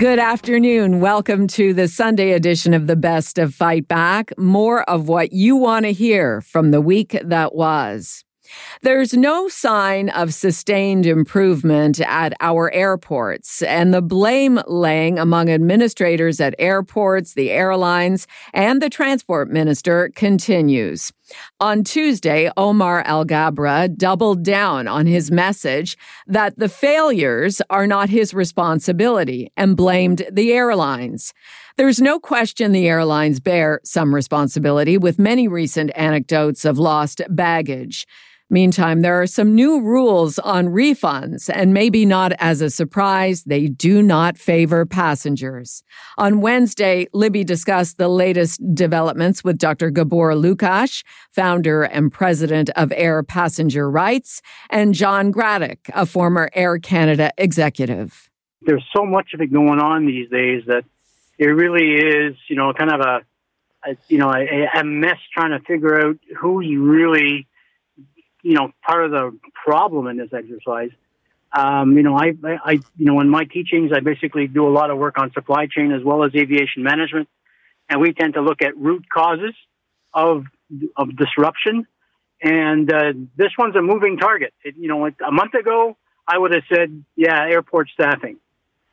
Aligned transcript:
Good 0.00 0.18
afternoon. 0.18 1.00
Welcome 1.00 1.46
to 1.48 1.74
the 1.74 1.86
Sunday 1.86 2.32
edition 2.32 2.72
of 2.72 2.86
the 2.86 2.96
Best 2.96 3.36
of 3.36 3.54
Fight 3.54 3.86
Back. 3.86 4.32
More 4.38 4.82
of 4.84 5.08
what 5.08 5.34
you 5.34 5.56
want 5.56 5.84
to 5.84 5.92
hear 5.92 6.40
from 6.40 6.70
the 6.70 6.80
week 6.80 7.20
that 7.22 7.54
was. 7.54 8.24
There's 8.80 9.12
no 9.12 9.48
sign 9.48 10.08
of 10.08 10.32
sustained 10.32 11.04
improvement 11.04 12.00
at 12.00 12.32
our 12.40 12.72
airports, 12.72 13.60
and 13.60 13.92
the 13.92 14.00
blame 14.00 14.58
laying 14.66 15.18
among 15.18 15.50
administrators 15.50 16.40
at 16.40 16.54
airports, 16.58 17.34
the 17.34 17.50
airlines, 17.50 18.26
and 18.54 18.80
the 18.80 18.88
transport 18.88 19.50
minister 19.50 20.10
continues. 20.14 21.12
On 21.60 21.84
Tuesday, 21.84 22.50
Omar 22.56 23.04
Alghabra 23.04 23.94
doubled 23.96 24.42
down 24.42 24.88
on 24.88 25.06
his 25.06 25.30
message 25.30 25.96
that 26.26 26.58
the 26.58 26.68
failures 26.68 27.60
are 27.70 27.86
not 27.86 28.08
his 28.08 28.32
responsibility 28.34 29.52
and 29.56 29.76
blamed 29.76 30.26
the 30.30 30.52
airlines. 30.52 31.32
There's 31.76 32.00
no 32.00 32.18
question 32.18 32.72
the 32.72 32.88
airlines 32.88 33.40
bear 33.40 33.80
some 33.84 34.14
responsibility 34.14 34.98
with 34.98 35.18
many 35.18 35.48
recent 35.48 35.90
anecdotes 35.94 36.64
of 36.64 36.78
lost 36.78 37.22
baggage. 37.28 38.06
Meantime, 38.52 39.02
there 39.02 39.22
are 39.22 39.28
some 39.28 39.54
new 39.54 39.80
rules 39.80 40.40
on 40.40 40.66
refunds, 40.66 41.48
and 41.54 41.72
maybe 41.72 42.04
not 42.04 42.32
as 42.40 42.60
a 42.60 42.68
surprise, 42.68 43.44
they 43.44 43.68
do 43.68 44.02
not 44.02 44.36
favor 44.36 44.84
passengers. 44.84 45.84
On 46.18 46.40
Wednesday, 46.40 47.06
Libby 47.12 47.44
discussed 47.44 47.96
the 47.96 48.08
latest 48.08 48.60
developments 48.74 49.44
with 49.44 49.56
Dr. 49.56 49.90
Gabor 49.90 50.32
Lukacs, 50.32 51.04
founder 51.30 51.84
and 51.84 52.12
president 52.12 52.70
of 52.70 52.92
Air 52.96 53.22
Passenger 53.22 53.88
Rights, 53.88 54.42
and 54.68 54.94
John 54.94 55.32
Gradek, 55.32 55.88
a 55.94 56.04
former 56.04 56.50
Air 56.52 56.80
Canada 56.80 57.30
executive. 57.38 58.28
There's 58.62 58.84
so 58.96 59.06
much 59.06 59.28
of 59.32 59.40
it 59.40 59.52
going 59.52 59.78
on 59.78 60.06
these 60.06 60.28
days 60.28 60.64
that 60.66 60.84
it 61.38 61.46
really 61.46 61.94
is, 61.94 62.34
you 62.48 62.56
know, 62.56 62.72
kind 62.72 62.92
of 62.92 63.00
a, 63.00 63.20
a 63.88 63.96
you 64.08 64.18
know, 64.18 64.32
a, 64.32 64.80
a 64.80 64.82
mess 64.82 65.18
trying 65.32 65.52
to 65.52 65.64
figure 65.64 66.04
out 66.04 66.16
who 66.36 66.60
you 66.60 66.82
really 66.82 67.46
you 68.42 68.54
know, 68.54 68.72
part 68.82 69.04
of 69.04 69.10
the 69.10 69.38
problem 69.64 70.06
in 70.06 70.16
this 70.16 70.30
exercise. 70.32 70.90
Um, 71.52 71.96
you 71.96 72.02
know, 72.02 72.16
I, 72.16 72.32
I, 72.44 72.72
you 72.96 73.06
know, 73.06 73.20
in 73.20 73.28
my 73.28 73.44
teachings, 73.44 73.90
I 73.94 74.00
basically 74.00 74.46
do 74.46 74.68
a 74.68 74.70
lot 74.70 74.90
of 74.90 74.98
work 74.98 75.18
on 75.18 75.32
supply 75.32 75.66
chain 75.66 75.90
as 75.92 76.02
well 76.04 76.24
as 76.24 76.32
aviation 76.34 76.82
management, 76.82 77.28
and 77.88 78.00
we 78.00 78.12
tend 78.12 78.34
to 78.34 78.40
look 78.40 78.62
at 78.62 78.76
root 78.76 79.04
causes 79.12 79.54
of 80.14 80.44
of 80.96 81.16
disruption. 81.16 81.86
And 82.42 82.90
uh, 82.90 83.12
this 83.36 83.50
one's 83.58 83.76
a 83.76 83.82
moving 83.82 84.16
target. 84.16 84.54
It, 84.64 84.76
you 84.78 84.88
know, 84.88 85.06
a 85.06 85.32
month 85.32 85.54
ago, 85.54 85.96
I 86.26 86.38
would 86.38 86.54
have 86.54 86.62
said, 86.72 87.04
yeah, 87.16 87.44
airport 87.50 87.88
staffing. 87.92 88.38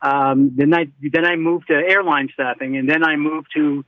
Um, 0.02 0.52
then 0.56 0.74
I 0.74 0.88
then 1.00 1.24
I 1.24 1.36
moved 1.36 1.68
to 1.68 1.74
airline 1.74 2.28
staffing, 2.32 2.76
and 2.76 2.88
then 2.88 3.04
I 3.04 3.16
moved 3.16 3.48
to 3.54 3.84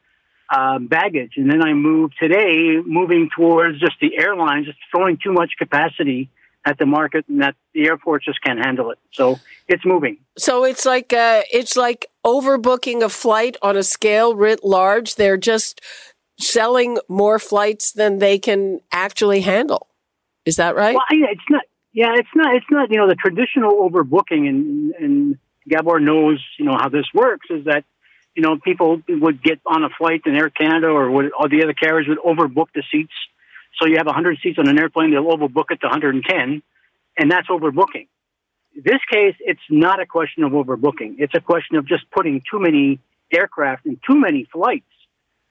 uh, 0.50 0.78
baggage. 0.78 1.34
And 1.36 1.50
then 1.50 1.62
I 1.62 1.72
moved 1.72 2.14
today, 2.20 2.80
moving 2.84 3.30
towards 3.34 3.78
just 3.78 3.94
the 4.00 4.18
airlines, 4.18 4.66
just 4.66 4.78
throwing 4.90 5.18
too 5.22 5.32
much 5.32 5.52
capacity 5.58 6.30
at 6.66 6.78
the 6.78 6.86
market, 6.86 7.24
and 7.28 7.40
that 7.40 7.54
the 7.72 7.86
airports 7.86 8.26
just 8.26 8.42
can't 8.42 8.58
handle 8.58 8.90
it. 8.90 8.98
So 9.12 9.38
it's 9.68 9.84
moving. 9.84 10.18
So 10.36 10.64
it's 10.64 10.84
like 10.84 11.12
uh, 11.12 11.42
it's 11.52 11.76
like 11.76 12.06
overbooking 12.24 13.02
a 13.02 13.08
flight 13.08 13.56
on 13.62 13.76
a 13.76 13.82
scale 13.82 14.34
writ 14.34 14.64
large. 14.64 15.14
They're 15.14 15.38
just 15.38 15.80
selling 16.38 16.98
more 17.08 17.38
flights 17.38 17.92
than 17.92 18.18
they 18.18 18.38
can 18.38 18.80
actually 18.92 19.40
handle. 19.40 19.86
Is 20.44 20.56
that 20.56 20.74
right? 20.74 20.94
Well, 20.94 21.18
yeah, 21.18 21.26
it's 21.30 21.40
not. 21.48 21.62
Yeah, 21.92 22.14
it's 22.14 22.28
not. 22.34 22.54
It's 22.54 22.66
not. 22.70 22.90
You 22.90 22.98
know, 22.98 23.08
the 23.08 23.14
traditional 23.14 23.88
overbooking, 23.88 24.48
and 24.48 24.92
and 24.94 25.38
Gabor 25.68 26.00
knows. 26.00 26.44
You 26.58 26.66
know 26.66 26.76
how 26.78 26.88
this 26.88 27.06
works. 27.14 27.46
Is 27.50 27.64
that 27.64 27.84
you 28.34 28.42
know, 28.42 28.58
people 28.58 29.02
would 29.08 29.42
get 29.42 29.60
on 29.66 29.84
a 29.84 29.88
flight 29.90 30.22
in 30.26 30.34
Air 30.36 30.50
Canada 30.50 30.86
or, 30.86 31.10
would, 31.10 31.32
or 31.38 31.48
the 31.48 31.62
other 31.62 31.74
carriers 31.74 32.06
would 32.08 32.18
overbook 32.18 32.66
the 32.74 32.82
seats. 32.90 33.12
So 33.80 33.86
you 33.86 33.96
have 33.96 34.06
100 34.06 34.38
seats 34.42 34.58
on 34.58 34.68
an 34.68 34.78
airplane, 34.78 35.10
they'll 35.10 35.24
overbook 35.24 35.70
it 35.70 35.80
to 35.80 35.86
110, 35.86 36.62
and 37.16 37.30
that's 37.30 37.48
overbooking. 37.48 38.08
In 38.76 38.82
this 38.84 39.00
case, 39.10 39.34
it's 39.40 39.60
not 39.68 40.00
a 40.00 40.06
question 40.06 40.44
of 40.44 40.52
overbooking. 40.52 41.16
It's 41.18 41.34
a 41.34 41.40
question 41.40 41.76
of 41.76 41.86
just 41.86 42.10
putting 42.10 42.42
too 42.48 42.60
many 42.60 43.00
aircraft 43.32 43.86
in 43.86 43.98
too 44.06 44.18
many 44.18 44.44
flights. 44.52 44.84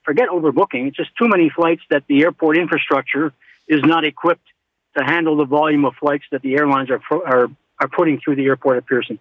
Forget 0.04 0.30
overbooking. 0.30 0.88
It's 0.88 0.98
just 0.98 1.16
too 1.18 1.28
many 1.28 1.50
flights 1.50 1.82
that 1.90 2.04
the 2.08 2.22
airport 2.24 2.58
infrastructure 2.58 3.34
is 3.68 3.82
not 3.84 4.06
equipped 4.06 4.48
to 4.98 5.04
handle 5.04 5.38
the 5.38 5.46
volume 5.46 5.86
of 5.86 5.96
flights 5.96 6.24
that 6.32 6.42
the 6.42 6.56
airlines 6.56 6.90
are, 6.90 7.02
are, 7.12 7.48
are 7.80 7.88
putting 7.88 8.20
through 8.20 8.36
the 8.36 8.46
airport 8.46 8.78
at 8.78 8.86
Pearson. 8.86 9.20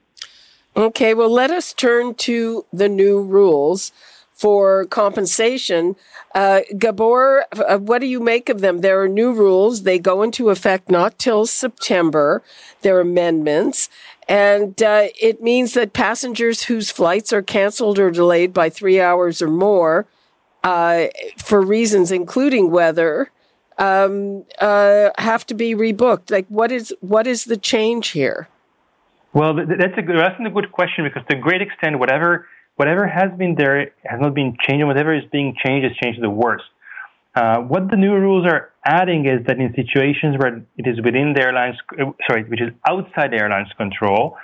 Okay, 0.76 1.14
well, 1.14 1.30
let 1.30 1.50
us 1.50 1.72
turn 1.72 2.14
to 2.16 2.64
the 2.72 2.88
new 2.88 3.20
rules 3.20 3.90
for 4.32 4.84
compensation. 4.86 5.96
Uh, 6.34 6.60
Gabor, 6.78 7.44
uh, 7.52 7.78
what 7.78 7.98
do 8.00 8.06
you 8.06 8.20
make 8.20 8.48
of 8.48 8.60
them? 8.60 8.80
There 8.80 9.02
are 9.02 9.08
new 9.08 9.32
rules. 9.32 9.82
They 9.82 9.98
go 9.98 10.22
into 10.22 10.50
effect 10.50 10.88
not 10.88 11.18
till 11.18 11.46
September. 11.46 12.44
There 12.82 12.96
are 12.96 13.00
amendments. 13.00 13.88
And 14.28 14.80
uh, 14.80 15.08
it 15.20 15.42
means 15.42 15.74
that 15.74 15.92
passengers 15.92 16.64
whose 16.64 16.90
flights 16.92 17.32
are 17.32 17.42
canceled 17.42 17.98
or 17.98 18.12
delayed 18.12 18.52
by 18.52 18.70
three 18.70 19.00
hours 19.00 19.42
or 19.42 19.48
more 19.48 20.06
uh, 20.62 21.06
for 21.38 21.60
reasons 21.60 22.12
including 22.12 22.70
weather 22.70 23.30
um, 23.78 24.44
uh, 24.60 25.10
have 25.18 25.46
to 25.46 25.54
be 25.54 25.74
rebooked. 25.74 26.30
Like, 26.30 26.46
what 26.48 26.70
is 26.70 26.94
what 27.00 27.26
is 27.26 27.44
the 27.44 27.56
change 27.56 28.08
here? 28.08 28.48
Well, 29.34 29.55
that's 29.55 29.97
a 29.97 30.03
good, 30.03 30.19
that's 30.19 30.41
a 30.41 30.50
good 30.50 30.72
question 30.72 31.05
because 31.05 31.22
to 31.31 31.37
a 31.37 31.41
great 31.41 31.62
extent, 31.62 31.99
whatever 31.99 32.47
whatever 32.78 33.06
has 33.06 33.31
been 33.37 33.55
there 33.56 33.91
has 34.05 34.21
not 34.21 34.34
been 34.34 34.56
changed, 34.62 34.81
and 34.81 34.89
whatever 34.89 35.15
is 35.15 35.25
being 35.33 35.55
changed 35.65 35.84
is 35.84 35.97
changed 36.03 36.19
to 36.19 36.22
the 36.22 36.31
worse. 36.31 36.62
Uh, 37.34 37.59
what 37.59 37.91
the 37.91 37.97
new 37.97 38.15
rules 38.15 38.47
are 38.47 38.71
adding 38.84 39.27
is 39.27 39.44
that 39.47 39.59
in 39.59 39.72
situations 39.75 40.37
where 40.39 40.65
it 40.77 40.87
is 40.87 40.97
within 41.05 41.34
the 41.34 41.43
airline's, 41.43 41.77
sorry, 42.28 42.44
which 42.44 42.61
is 42.61 42.71
outside 42.89 43.33
the 43.33 43.37
airline's 43.37 43.72
control, 43.77 44.37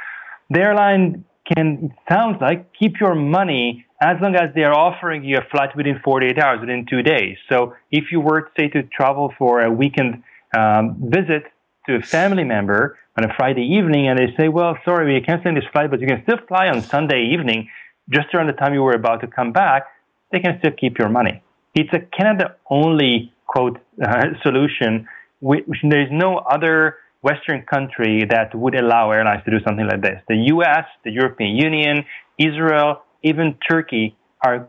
the 0.51 0.61
airline 0.61 1.25
can, 1.51 1.91
it 1.91 2.13
sounds 2.13 2.37
like, 2.41 2.73
keep 2.79 3.01
your 3.01 3.15
money 3.15 3.87
as 4.01 4.17
long 4.21 4.35
as 4.35 4.55
they 4.55 4.65
are 4.65 4.75
offering 4.75 5.25
you 5.25 5.39
a 5.39 5.45
flight 5.51 5.71
within 5.77 5.99
48 6.05 6.39
hours, 6.39 6.61
within 6.61 6.87
two 6.89 7.03
days. 7.03 7.37
So 7.51 7.75
if 7.91 8.05
you 8.13 8.21
were, 8.21 8.51
say, 8.59 8.69
to 8.69 8.83
travel 8.83 9.33
for 9.39 9.63
a 9.63 9.71
weekend 9.71 10.23
um, 10.57 10.97
visit 11.01 11.45
to 11.87 11.97
a 11.97 12.03
family 12.03 12.45
member, 12.45 12.97
on 13.17 13.25
a 13.25 13.35
Friday 13.37 13.63
evening 13.63 14.09
and 14.09 14.19
they 14.19 14.35
say, 14.37 14.49
well, 14.49 14.77
sorry, 14.85 15.13
we're 15.13 15.25
canceling 15.25 15.55
this 15.55 15.65
flight, 15.73 15.91
but 15.91 16.01
you 16.01 16.07
can 16.07 16.23
still 16.25 16.39
fly 16.49 16.69
on 16.69 16.83
Sunday 16.83 17.31
evening 17.33 17.69
just 18.11 18.35
around 18.35 18.49
the 18.49 18.53
time 18.53 18.75
you 18.75 18.83
were 18.83 18.95
about 18.95 19.21
to 19.21 19.27
come 19.27 19.53
back, 19.53 19.85
they 20.33 20.41
can 20.41 20.59
still 20.59 20.73
keep 20.73 20.99
your 20.99 21.09
money. 21.09 21.43
It's 21.75 21.93
a 21.93 22.01
Canada 22.01 22.57
only 22.69 23.33
quote 23.47 23.79
uh, 24.05 24.25
solution, 24.43 25.07
which, 25.41 25.65
which 25.67 25.79
there 25.89 26.03
is 26.03 26.09
no 26.11 26.39
other 26.39 26.97
Western 27.23 27.63
country 27.63 28.23
that 28.29 28.55
would 28.55 28.75
allow 28.75 29.11
airlines 29.11 29.43
to 29.45 29.51
do 29.51 29.59
something 29.67 29.87
like 29.87 30.03
this. 30.03 30.21
The 30.29 30.37
US, 30.55 30.85
the 31.05 31.11
European 31.11 31.57
Union, 31.57 32.05
Israel, 32.39 33.03
even 33.23 33.57
Turkey 33.69 34.17
are 34.45 34.69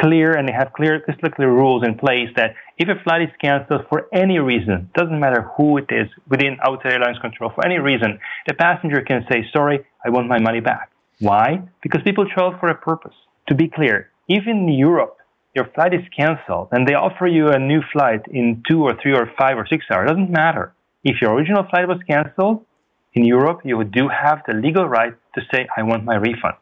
clear 0.00 0.32
and 0.32 0.48
they 0.48 0.52
have 0.52 0.72
clear, 0.72 1.00
crystal 1.00 1.30
clear 1.30 1.50
rules 1.50 1.84
in 1.84 1.96
place 1.96 2.28
that 2.36 2.54
if 2.78 2.88
a 2.88 3.02
flight 3.02 3.22
is 3.22 3.30
canceled 3.40 3.86
for 3.88 4.08
any 4.12 4.38
reason, 4.38 4.90
doesn't 4.94 5.18
matter 5.18 5.50
who 5.56 5.78
it 5.78 5.86
is, 5.90 6.08
within 6.28 6.58
outside 6.66 6.92
airlines 6.92 7.18
control, 7.18 7.50
for 7.54 7.64
any 7.64 7.78
reason, 7.78 8.18
the 8.46 8.54
passenger 8.54 9.02
can 9.02 9.24
say, 9.30 9.44
sorry, 9.52 9.86
I 10.04 10.10
want 10.10 10.28
my 10.28 10.38
money 10.38 10.60
back. 10.60 10.90
Why? 11.20 11.62
Because 11.82 12.02
people 12.02 12.26
travel 12.28 12.58
for 12.60 12.68
a 12.68 12.74
purpose. 12.74 13.14
To 13.48 13.54
be 13.54 13.68
clear, 13.68 14.10
if 14.28 14.46
in 14.46 14.68
Europe 14.68 15.16
your 15.54 15.66
flight 15.74 15.94
is 15.94 16.02
canceled 16.14 16.68
and 16.72 16.86
they 16.86 16.94
offer 16.94 17.26
you 17.26 17.48
a 17.48 17.58
new 17.58 17.80
flight 17.92 18.22
in 18.30 18.62
two 18.68 18.82
or 18.82 18.94
three 19.00 19.14
or 19.14 19.30
five 19.38 19.56
or 19.56 19.66
six 19.66 19.86
hours, 19.90 20.08
doesn't 20.08 20.30
matter. 20.30 20.74
If 21.04 21.22
your 21.22 21.32
original 21.32 21.64
flight 21.70 21.88
was 21.88 22.00
canceled, 22.08 22.64
in 23.16 23.24
Europe, 23.24 23.60
you 23.64 23.78
would 23.78 23.92
do 23.92 24.08
have 24.08 24.42
the 24.46 24.52
legal 24.52 24.86
right 24.86 25.14
to 25.34 25.40
say, 25.50 25.66
I 25.74 25.82
want 25.82 26.04
my 26.04 26.16
refund. 26.16 26.56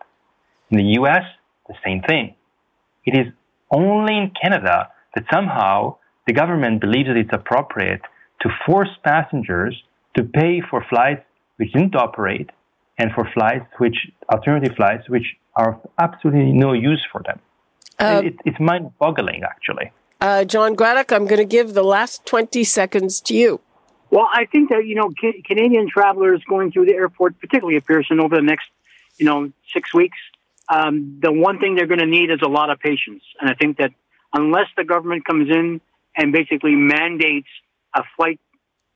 In 0.71 0.79
the 0.79 1.01
US, 1.01 1.25
the 1.67 1.75
same 1.85 2.01
thing. 2.03 2.37
It 3.05 3.17
is 3.17 3.33
only 3.71 4.17
in 4.17 4.33
Canada 4.41 4.91
that 5.15 5.25
somehow 5.33 5.97
the 6.27 6.33
government 6.33 6.81
believes 6.81 7.09
that 7.09 7.17
it's 7.17 7.33
appropriate 7.33 8.03
to 8.41 8.49
force 8.67 8.89
passengers 9.05 9.83
to 10.17 10.23
pay 10.23 10.61
for 10.71 10.85
flights 10.89 11.23
which 11.57 11.73
didn't 11.73 11.95
operate 11.95 12.51
and 12.99 13.13
for 13.13 13.29
flights 13.33 13.67
which 13.79 13.97
alternative 14.33 14.77
flights 14.77 15.09
which 15.09 15.37
are 15.57 15.81
absolutely 15.99 16.53
no 16.53 16.73
use 16.73 17.05
for 17.11 17.23
them. 17.23 17.41
Uh, 17.99 18.23
it, 18.25 18.35
it's 18.45 18.59
mind-boggling, 18.59 19.43
actually. 19.45 19.93
Uh, 20.21 20.45
John 20.45 20.75
Gradek, 20.75 21.13
I'm 21.15 21.27
going 21.27 21.39
to 21.39 21.45
give 21.45 21.75
the 21.75 21.85
last 21.85 22.27
20 22.27 22.65
seconds 22.65 23.21
to 23.23 23.35
you. 23.35 23.61
Well, 24.11 24.29
I 24.33 24.47
think 24.47 24.71
that 24.71 24.87
you 24.87 24.95
know 24.95 25.11
ca- 25.21 25.43
Canadian 25.45 25.89
travelers 25.89 26.41
going 26.49 26.71
through 26.71 26.87
the 26.87 26.95
airport, 26.95 27.39
particularly 27.41 27.77
at 27.77 27.85
Pearson, 27.85 28.21
over 28.21 28.37
the 28.37 28.43
next 28.43 28.67
you 29.19 29.27
know 29.27 29.51
six 29.73 29.93
weeks, 29.93 30.19
um, 30.69 31.21
the 31.23 31.33
one 31.33 31.59
thing 31.59 31.75
they're 31.75 31.87
going 31.87 32.01
to 32.01 32.07
need 32.07 32.31
is 32.31 32.41
a 32.43 32.49
lot 32.49 32.71
of 32.71 32.79
patience. 32.79 33.23
And 33.41 33.51
I 33.51 33.55
think 33.55 33.79
that 33.79 33.91
unless 34.33 34.67
the 34.77 34.85
government 34.85 35.25
comes 35.25 35.51
in 35.51 35.81
and 36.17 36.33
basically 36.33 36.75
mandates 36.75 37.49
a 37.95 38.03
flight 38.17 38.41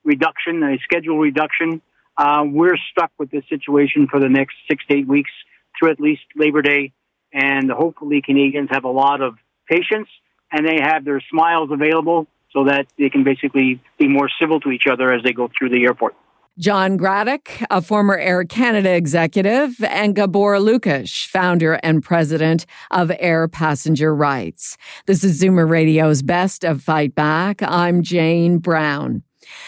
reduction, 0.04 0.62
a 0.62 0.78
schedule 0.82 1.18
reduction, 1.18 1.82
uh, 2.16 2.44
we're 2.46 2.76
stuck 2.90 3.12
with 3.18 3.30
this 3.30 3.44
situation 3.48 4.08
for 4.10 4.18
the 4.18 4.28
next 4.28 4.56
six 4.68 4.84
to 4.86 4.96
eight 4.96 5.06
weeks 5.06 5.30
through 5.78 5.90
at 5.90 6.00
least 6.00 6.22
Labor 6.34 6.62
Day. 6.62 6.92
And 7.32 7.70
hopefully, 7.70 8.22
Canadians 8.22 8.70
have 8.72 8.84
a 8.84 8.90
lot 8.90 9.20
of 9.20 9.34
patience 9.68 10.08
and 10.50 10.66
they 10.66 10.78
have 10.80 11.04
their 11.04 11.22
smiles 11.30 11.70
available 11.70 12.26
so 12.52 12.64
that 12.64 12.86
they 12.98 13.10
can 13.10 13.22
basically 13.22 13.80
be 13.98 14.08
more 14.08 14.28
civil 14.40 14.60
to 14.60 14.70
each 14.70 14.86
other 14.90 15.12
as 15.12 15.22
they 15.22 15.32
go 15.32 15.50
through 15.56 15.68
the 15.68 15.84
airport. 15.84 16.16
John 16.58 16.98
Gradek, 16.98 17.64
a 17.70 17.80
former 17.80 18.16
Air 18.18 18.42
Canada 18.42 18.92
executive, 18.92 19.80
and 19.84 20.16
Gabor 20.16 20.56
Lukacs, 20.56 21.24
founder 21.24 21.74
and 21.84 22.02
president 22.02 22.66
of 22.90 23.12
Air 23.20 23.46
Passenger 23.46 24.12
Rights. 24.12 24.76
This 25.06 25.22
is 25.22 25.40
Zoomer 25.40 25.70
Radio's 25.70 26.20
Best 26.20 26.64
of 26.64 26.82
Fight 26.82 27.14
Back. 27.14 27.62
I'm 27.62 28.02
Jane 28.02 28.58
Brown. 28.58 29.22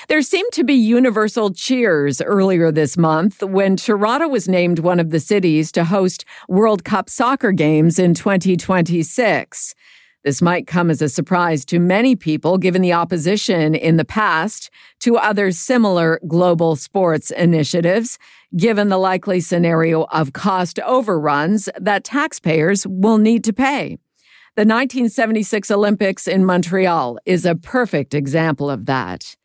There 0.08 0.20
seemed 0.20 0.50
to 0.52 0.64
be 0.64 0.74
universal 0.74 1.52
cheers 1.52 2.20
earlier 2.20 2.72
this 2.72 2.96
month 2.96 3.40
when 3.40 3.76
Toronto 3.76 4.26
was 4.26 4.48
named 4.48 4.80
one 4.80 4.98
of 4.98 5.10
the 5.10 5.20
cities 5.20 5.70
to 5.72 5.84
host 5.84 6.24
World 6.48 6.84
Cup 6.84 7.08
soccer 7.08 7.52
games 7.52 8.00
in 8.00 8.14
2026. 8.14 9.76
This 10.22 10.42
might 10.42 10.66
come 10.66 10.90
as 10.90 11.00
a 11.00 11.08
surprise 11.08 11.64
to 11.66 11.78
many 11.78 12.14
people 12.14 12.58
given 12.58 12.82
the 12.82 12.92
opposition 12.92 13.74
in 13.74 13.96
the 13.96 14.04
past 14.04 14.68
to 15.00 15.16
other 15.16 15.50
similar 15.50 16.20
global 16.28 16.76
sports 16.76 17.30
initiatives, 17.30 18.18
given 18.54 18.90
the 18.90 18.98
likely 18.98 19.40
scenario 19.40 20.04
of 20.04 20.34
cost 20.34 20.78
overruns 20.80 21.70
that 21.80 22.04
taxpayers 22.04 22.86
will 22.86 23.16
need 23.16 23.44
to 23.44 23.54
pay. 23.54 23.96
The 24.56 24.62
1976 24.62 25.70
Olympics 25.70 26.26
in 26.26 26.44
Montreal 26.44 27.18
is 27.24 27.46
a 27.46 27.54
perfect 27.54 28.14
example 28.14 28.68
of 28.68 28.86
that. 28.86 29.36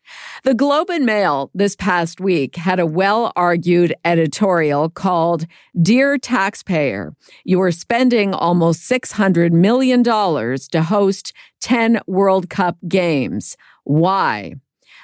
The 0.42 0.52
Globe 0.52 0.90
and 0.90 1.06
Mail 1.06 1.50
this 1.54 1.76
past 1.76 2.20
week 2.20 2.56
had 2.56 2.80
a 2.80 2.86
well 2.86 3.32
argued 3.36 3.94
editorial 4.04 4.90
called 4.90 5.46
Dear 5.80 6.18
Taxpayer, 6.18 7.14
you 7.44 7.62
are 7.62 7.70
spending 7.70 8.34
almost 8.34 8.90
$600 8.90 9.52
million 9.52 10.02
to 10.02 10.82
host 10.82 11.32
10 11.60 12.00
World 12.08 12.50
Cup 12.50 12.76
games. 12.88 13.56
Why? 13.84 14.54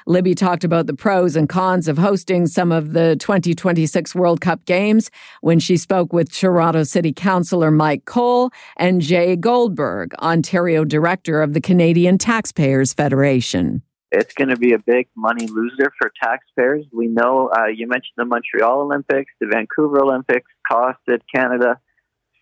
Libby 0.06 0.34
talked 0.34 0.64
about 0.64 0.86
the 0.86 0.94
pros 0.94 1.36
and 1.36 1.48
cons 1.48 1.88
of 1.88 1.98
hosting 1.98 2.46
some 2.46 2.72
of 2.72 2.92
the 2.92 3.16
2026 3.16 4.14
World 4.14 4.40
Cup 4.40 4.64
games 4.64 5.10
when 5.40 5.58
she 5.58 5.76
spoke 5.76 6.12
with 6.12 6.32
Toronto 6.32 6.84
City 6.84 7.12
Councillor 7.12 7.70
Mike 7.70 8.04
Colle 8.04 8.50
and 8.76 9.00
Jay 9.00 9.36
Goldberg, 9.36 10.14
Ontario 10.16 10.84
Director 10.84 11.42
of 11.42 11.54
the 11.54 11.60
Canadian 11.60 12.18
Taxpayers 12.18 12.92
Federation 12.92 13.82
it's 14.14 14.34
going 14.34 14.48
to 14.48 14.58
be 14.58 14.74
a 14.74 14.78
big 14.78 15.08
money 15.16 15.46
loser 15.46 15.90
for 15.98 16.12
taxpayers. 16.22 16.84
We 16.92 17.06
know 17.06 17.48
uh, 17.48 17.68
you 17.68 17.88
mentioned 17.88 18.12
the 18.18 18.26
Montreal 18.26 18.82
Olympics, 18.82 19.32
the 19.40 19.46
Vancouver 19.46 20.00
Olympics 20.00 20.50
costed 20.70 21.20
Canada 21.34 21.80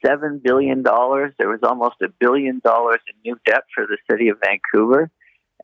seven 0.04 0.40
billion 0.42 0.82
dollars. 0.82 1.32
There 1.38 1.48
was 1.48 1.60
almost 1.62 1.96
a 2.02 2.08
billion 2.08 2.60
dollars 2.64 3.00
in 3.06 3.20
new 3.24 3.38
debt 3.46 3.62
for 3.74 3.86
the 3.86 3.98
city 4.10 4.28
of 4.28 4.38
Vancouver. 4.44 5.10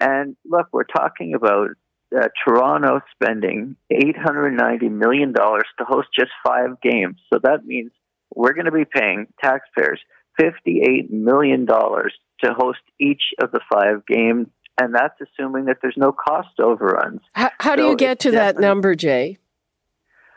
And 0.00 0.36
look, 0.44 0.68
we're 0.72 0.84
talking 0.84 1.34
about 1.34 1.70
uh, 2.14 2.28
Toronto 2.46 3.00
spending 3.12 3.76
eight 3.90 4.16
hundred 4.16 4.52
ninety 4.52 4.88
million 4.88 5.32
dollars 5.32 5.66
to 5.78 5.84
host 5.84 6.08
just 6.18 6.30
five 6.46 6.80
games. 6.82 7.16
So 7.32 7.40
that 7.42 7.64
means 7.64 7.92
we're 8.34 8.54
going 8.54 8.66
to 8.66 8.72
be 8.72 8.84
paying 8.84 9.26
taxpayers 9.42 10.00
fifty-eight 10.38 11.10
million 11.10 11.64
dollars 11.64 12.14
to 12.44 12.52
host 12.52 12.80
each 13.00 13.22
of 13.40 13.50
the 13.50 13.60
five 13.72 14.04
games 14.06 14.48
and 14.80 14.94
that's 14.94 15.18
assuming 15.20 15.66
that 15.66 15.78
there's 15.80 15.96
no 15.96 16.12
cost 16.12 16.60
overruns. 16.60 17.20
How, 17.32 17.50
how 17.58 17.72
so 17.72 17.76
do 17.76 17.82
you 17.84 17.96
get 17.96 18.20
to 18.20 18.32
that 18.32 18.58
number, 18.58 18.94
Jay? 18.94 19.38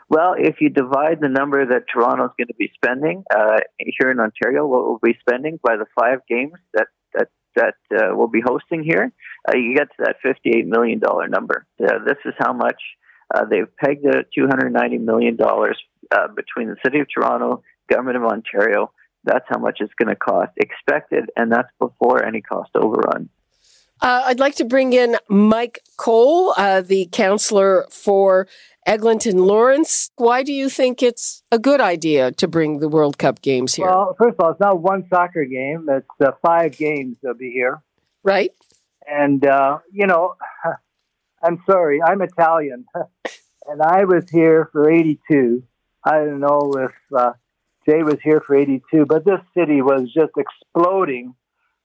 Well, 0.08 0.34
if 0.36 0.56
you 0.60 0.70
divide 0.70 1.20
the 1.20 1.28
number 1.28 1.64
that 1.64 1.84
Toronto 1.92 2.24
is 2.24 2.30
going 2.36 2.48
to 2.48 2.54
be 2.54 2.72
spending 2.74 3.22
uh, 3.32 3.58
here 3.78 4.10
in 4.10 4.18
Ontario, 4.18 4.66
what 4.66 4.84
we'll 4.84 4.98
be 5.02 5.16
spending 5.20 5.60
by 5.62 5.76
the 5.76 5.86
five 5.98 6.20
games 6.28 6.54
that 6.74 6.88
that 7.60 7.78
uh, 7.98 8.08
we'll 8.16 8.34
be 8.40 8.44
hosting 8.52 8.82
here, 8.90 9.04
uh, 9.48 9.56
you 9.56 9.74
get 9.80 9.88
to 9.96 10.00
that 10.06 10.16
fifty-eight 10.22 10.66
million 10.66 10.98
dollar 11.06 11.26
number. 11.36 11.66
Uh, 11.82 11.98
this 12.08 12.20
is 12.24 12.34
how 12.38 12.52
much 12.64 12.80
uh, 13.34 13.44
they've 13.50 13.70
pegged 13.82 14.06
at 14.06 14.26
two 14.36 14.46
hundred 14.50 14.72
ninety 14.72 14.98
million 14.98 15.34
dollars 15.36 15.76
uh, 16.16 16.28
between 16.40 16.68
the 16.68 16.76
City 16.84 16.98
of 17.00 17.06
Toronto, 17.14 17.62
Government 17.92 18.16
of 18.16 18.24
Ontario. 18.24 18.80
That's 19.24 19.44
how 19.52 19.58
much 19.66 19.76
it's 19.80 19.92
going 20.00 20.08
to 20.08 20.16
cost 20.16 20.52
expected, 20.56 21.24
and 21.36 21.52
that's 21.54 21.72
before 21.78 22.24
any 22.24 22.40
cost 22.40 22.70
overrun. 22.74 23.28
Uh, 24.02 24.22
I'd 24.28 24.40
like 24.40 24.56
to 24.56 24.64
bring 24.64 24.94
in 24.94 25.16
Mike 25.28 25.80
Colle, 25.98 26.54
the 26.92 27.08
councillor 27.12 27.86
for 27.90 28.48
Eglinton 28.86 29.38
Lawrence. 29.38 30.10
Why 30.16 30.42
do 30.42 30.52
you 30.52 30.68
think 30.68 31.02
it's 31.02 31.42
a 31.50 31.58
good 31.58 31.80
idea 31.80 32.32
to 32.32 32.48
bring 32.48 32.78
the 32.78 32.88
World 32.88 33.18
Cup 33.18 33.42
games 33.42 33.74
here? 33.74 33.86
Well, 33.86 34.14
first 34.18 34.36
of 34.38 34.44
all, 34.44 34.50
it's 34.52 34.60
not 34.60 34.80
one 34.80 35.06
soccer 35.08 35.44
game, 35.44 35.86
it's 35.88 36.06
uh, 36.20 36.32
five 36.42 36.76
games 36.76 37.16
that'll 37.22 37.36
be 37.36 37.50
here. 37.50 37.82
Right. 38.22 38.50
And, 39.06 39.44
uh, 39.44 39.78
you 39.92 40.06
know, 40.06 40.34
I'm 41.42 41.62
sorry, 41.68 42.02
I'm 42.02 42.22
Italian. 42.22 42.84
and 43.66 43.82
I 43.82 44.04
was 44.04 44.24
here 44.30 44.68
for 44.72 44.90
82. 44.90 45.62
I 46.04 46.18
don't 46.18 46.40
know 46.40 46.72
if 46.78 46.92
uh, 47.16 47.32
Jay 47.88 48.02
was 48.02 48.18
here 48.22 48.42
for 48.46 48.56
82, 48.56 49.06
but 49.06 49.24
this 49.24 49.40
city 49.56 49.82
was 49.82 50.12
just 50.12 50.32
exploding 50.36 51.34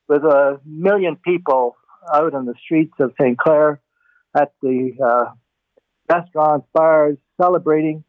with 0.08 0.24
a 0.24 0.60
million 0.66 1.18
people 1.18 1.76
out 2.14 2.34
on 2.34 2.46
the 2.46 2.54
streets 2.64 2.94
of 3.00 3.14
St. 3.20 3.38
Clair 3.38 3.82
at 4.36 4.54
the 4.62 4.92
uh, 5.04 5.32
restaurants, 6.10 6.68
bars, 6.74 7.18
celebrating. 7.42 8.04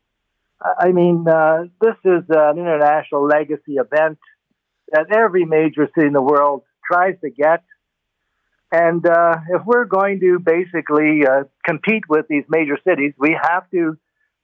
I 0.61 0.93
mean, 0.93 1.27
uh, 1.29 1.65
this 1.81 1.97
is 2.05 2.25
an 2.29 2.59
international 2.59 3.27
legacy 3.27 3.75
event 3.75 4.19
that 4.93 5.07
every 5.15 5.45
major 5.45 5.89
city 5.95 6.07
in 6.07 6.13
the 6.13 6.23
world 6.23 6.63
tries 6.91 7.19
to 7.21 7.31
get. 7.31 7.63
And 8.73 9.07
uh, 9.07 9.35
if 9.51 9.63
we're 9.65 9.85
going 9.85 10.21
to 10.21 10.39
basically 10.39 11.27
uh, 11.27 11.45
compete 11.65 12.05
with 12.09 12.27
these 12.29 12.45
major 12.49 12.79
cities, 12.87 13.13
we 13.19 13.37
have 13.41 13.71
to 13.71 13.97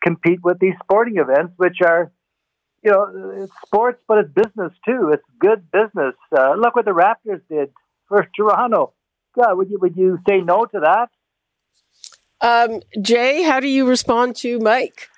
compete 0.02 0.40
with 0.42 0.58
these 0.58 0.74
sporting 0.82 1.16
events, 1.16 1.54
which 1.56 1.78
are, 1.84 2.12
you 2.82 2.90
know, 2.90 3.42
it's 3.42 3.52
sports, 3.66 4.00
but 4.06 4.18
it's 4.18 4.32
business 4.32 4.72
too. 4.84 5.10
It's 5.12 5.24
good 5.38 5.70
business. 5.70 6.14
Uh, 6.36 6.54
look 6.54 6.76
what 6.76 6.84
the 6.84 6.92
Raptors 6.92 7.40
did 7.48 7.70
for 8.08 8.28
Toronto. 8.36 8.92
God, 9.36 9.56
would 9.56 9.70
you 9.70 9.78
would 9.80 9.96
you 9.96 10.18
say 10.28 10.40
no 10.40 10.66
to 10.66 10.80
that? 10.80 11.08
Um, 12.42 12.80
Jay, 13.00 13.42
how 13.42 13.60
do 13.60 13.68
you 13.68 13.86
respond 13.86 14.36
to 14.36 14.58
Mike? 14.58 15.08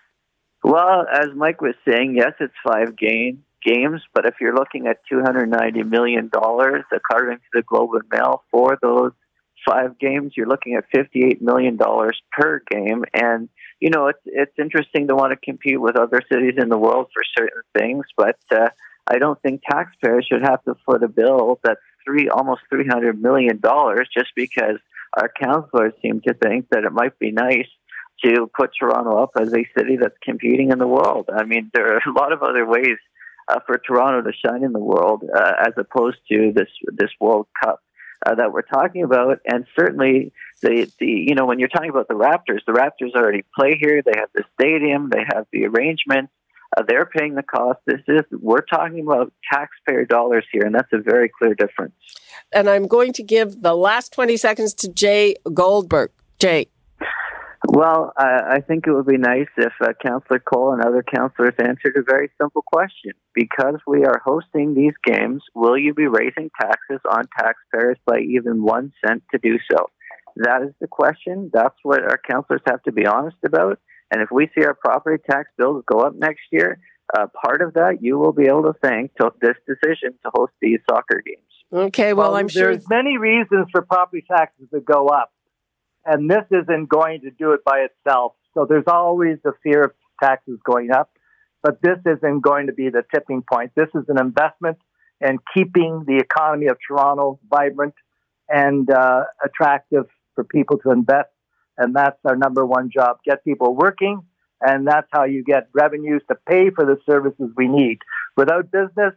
Well, 0.63 1.07
as 1.11 1.29
Mike 1.35 1.61
was 1.61 1.75
saying, 1.87 2.15
yes, 2.17 2.33
it's 2.39 2.55
five 2.67 2.97
game, 2.97 3.45
games, 3.65 4.03
but 4.15 4.27
if 4.27 4.35
you're 4.41 4.55
looking 4.55 4.87
at 4.87 4.99
$290 5.11 5.89
million, 5.89 6.31
according 6.33 7.39
to 7.39 7.43
the 7.53 7.63
Globe 7.63 7.95
and 7.95 8.05
Mail, 8.13 8.43
for 8.51 8.79
those 8.81 9.13
five 9.67 9.99
games, 9.99 10.33
you're 10.37 10.47
looking 10.47 10.75
at 10.75 10.85
$58 10.95 11.41
million 11.41 11.79
per 11.79 12.63
game. 12.71 13.05
And, 13.15 13.49
you 13.81 13.91
know, 13.91 14.09
it's, 14.09 14.21
it's 14.27 14.59
interesting 14.59 15.09
to 15.09 15.15
want 15.15 15.33
to 15.33 15.37
compete 15.37 15.81
with 15.81 15.97
other 15.97 16.21
cities 16.31 16.55
in 16.59 16.69
the 16.69 16.79
world 16.79 17.09
for 17.15 17.23
certain 17.37 17.63
things, 17.77 18.05
but 18.17 18.37
uh, 18.51 18.69
I 19.07 19.19
don't 19.19 19.41
think 19.43 19.63
taxpayers 19.63 20.27
should 20.31 20.43
have 20.43 20.63
to 20.65 20.75
foot 20.87 21.03
a 21.03 21.09
bill 21.09 21.61
that's 21.63 21.81
three 22.05 22.29
almost 22.29 22.63
three 22.69 22.87
hundred 22.87 23.21
million 23.21 23.61
dollars 23.61 24.09
just 24.15 24.31
because 24.37 24.79
our 25.17 25.31
councillors 25.41 25.93
seem 26.03 26.21
to 26.27 26.35
think 26.35 26.69
that 26.71 26.85
it 26.85 26.93
might 26.93 27.19
be 27.19 27.31
nice 27.31 27.69
to 28.25 28.51
put 28.57 28.71
Toronto 28.79 29.23
up 29.23 29.31
as 29.39 29.49
a 29.49 29.67
city 29.77 29.97
that's 30.01 30.17
competing 30.23 30.71
in 30.71 30.79
the 30.79 30.87
world. 30.87 31.29
I 31.35 31.45
mean, 31.45 31.71
there 31.75 31.95
are 31.95 32.01
a 32.07 32.13
lot 32.19 32.33
of 32.33 32.43
other 32.43 32.67
ways 32.67 32.97
uh, 33.49 33.61
for 33.67 33.79
Toronto 33.79 34.23
to 34.23 34.37
shine 34.37 34.65
in 34.65 34.73
the 34.73 34.79
world 34.79 35.23
uh, 35.35 35.53
as 35.61 35.75
opposed 35.77 36.19
to 36.31 36.53
this 36.55 36.69
this 36.87 37.11
World 37.21 37.47
Cup. 37.63 37.81
Uh, 38.25 38.35
that 38.37 38.53
we're 38.55 38.63
talking 38.63 39.05
about, 39.05 39.39
and 39.45 39.67
certainly 39.79 40.33
the 40.63 40.91
the 40.99 41.07
you 41.07 41.35
know 41.35 41.45
when 41.45 41.59
you're 41.59 41.69
talking 41.69 41.91
about 41.91 42.09
the 42.09 42.15
Raptors, 42.15 42.61
the 42.67 42.73
Raptors 42.73 43.15
already 43.15 43.45
play 43.55 43.77
here. 43.79 44.03
They 44.03 44.19
have 44.19 44.31
the 44.35 44.45
stadium, 44.59 45.11
they 45.11 45.25
have 45.35 45.47
the 45.53 45.67
arrangements, 45.67 46.33
uh, 46.77 46.83
they're 46.87 47.07
paying 47.07 47.35
the 47.35 47.43
cost. 47.43 47.79
This 47.87 48.01
is 48.09 48.23
we're 48.33 48.63
talking 48.63 49.01
about 49.01 49.33
taxpayer 49.53 50.05
dollars 50.05 50.45
here, 50.53 50.63
and 50.65 50.75
that's 50.75 50.93
a 50.93 50.99
very 50.99 51.31
clear 51.39 51.55
difference. 51.55 51.95
And 52.53 52.69
I'm 52.69 52.87
going 52.87 53.13
to 53.15 53.23
give 53.23 53.63
the 53.63 53.75
last 53.75 54.13
20 54.13 54.37
seconds 54.37 54.75
to 54.75 54.89
Jay 54.89 55.37
Goldberg. 55.53 56.11
Jay. 56.39 56.69
Well, 57.67 58.13
I, 58.19 58.57
I 58.57 58.61
think 58.61 58.87
it 58.87 58.93
would 58.93 59.07
be 59.07 59.17
nice 59.17 59.49
if 59.57 59.73
uh, 59.81 59.93
Councillor 60.05 60.39
Colle 60.39 60.75
and 60.75 60.83
other 60.83 61.03
councillors 61.03 61.55
answered 61.59 61.97
a 61.97 62.03
very 62.03 62.31
simple 62.41 62.63
question. 62.63 63.13
Because 63.35 63.77
we 63.87 64.05
are 64.05 64.21
hosting 64.25 64.75
these 64.75 64.93
games, 65.03 65.43
will 65.55 65.79
you 65.79 65.95
be 65.95 66.07
raising 66.07 66.51
taxes 66.61 67.01
on 67.11 67.25
taxpayers 67.39 67.97
by 68.05 68.19
even 68.19 68.63
one 68.63 68.93
cent 69.05 69.23
to 69.33 69.39
do 69.39 69.59
so? 69.71 69.87
That 70.37 70.63
is 70.63 70.75
the 70.81 70.89
question. 70.89 71.51
That's 71.53 71.77
what 71.83 72.03
our 72.03 72.21
councillors 72.29 72.63
have 72.67 72.83
to 72.83 72.93
be 72.93 73.07
honest 73.07 73.37
about. 73.45 73.79
And 74.11 74.23
if 74.23 74.29
we 74.31 74.49
see 74.55 74.65
our 74.65 74.75
property 74.75 75.23
tax 75.29 75.49
bills 75.57 75.85
go 75.91 76.01
up 76.01 76.15
next 76.15 76.43
year, 76.53 76.79
uh, 77.17 77.27
part 77.45 77.63
of 77.63 77.75
that 77.75 77.99
you 78.01 78.19
will 78.19 78.33
be 78.33 78.45
able 78.45 78.63
to 78.63 78.75
thank 78.83 79.15
to 79.17 79.31
this 79.41 79.57
decision 79.67 80.13
to 80.25 80.31
host 80.35 80.53
these 80.61 80.81
soccer 80.89 81.23
games. 81.25 81.41
Okay, 81.73 82.13
well, 82.13 82.31
well 82.31 82.37
I'm 82.37 82.49
sure 82.49 82.73
there's 82.73 82.89
many 82.89 83.19
reasons 83.19 83.67
for 83.73 83.83
property 83.83 84.25
taxes 84.29 84.69
to 84.73 84.81
go 84.81 85.09
up, 85.09 85.33
and 86.05 86.31
this 86.31 86.45
isn't 86.51 86.89
going 86.89 87.23
to 87.23 87.31
do 87.31 87.53
it 87.53 87.65
by 87.65 87.87
itself. 87.91 88.35
So 88.55 88.67
there's 88.69 88.87
always 88.87 89.39
the 89.43 89.53
fear 89.63 89.85
of 89.85 89.93
taxes 90.23 90.59
going 90.65 90.93
up, 90.93 91.11
but 91.63 91.83
this 91.83 91.99
isn't 92.07 92.41
going 92.41 92.69
to 92.69 92.73
be 92.73 92.89
the 92.91 93.03
tipping 93.13 93.43
point. 93.51 93.73
This 93.75 93.89
is 93.95 94.05
an 94.09 94.19
investment 94.19 94.79
in 95.21 95.39
keeping 95.53 96.05
the 96.07 96.19
economy 96.19 96.67
of 96.67 96.77
Toronto 96.87 97.41
vibrant 97.51 97.95
and 98.49 98.89
uh, 98.91 99.25
attractive 99.45 100.05
for 100.35 100.45
people 100.45 100.79
to 100.79 100.91
invest, 100.91 101.31
and 101.79 101.95
that's 101.95 102.19
our 102.25 102.37
number 102.37 102.65
one 102.65 102.91
job: 102.95 103.19
get 103.25 103.45
people 103.45 103.75
working, 103.75 104.23
and 104.61 104.87
that's 104.87 105.09
how 105.13 105.25
you 105.25 105.45
get 105.45 105.69
revenues 105.73 106.23
to 106.29 106.37
pay 106.49 106.71
for 106.71 106.85
the 106.85 106.99
services 107.09 107.51
we 107.57 107.69
need. 107.69 107.99
Without 108.37 108.71
business, 108.71 109.15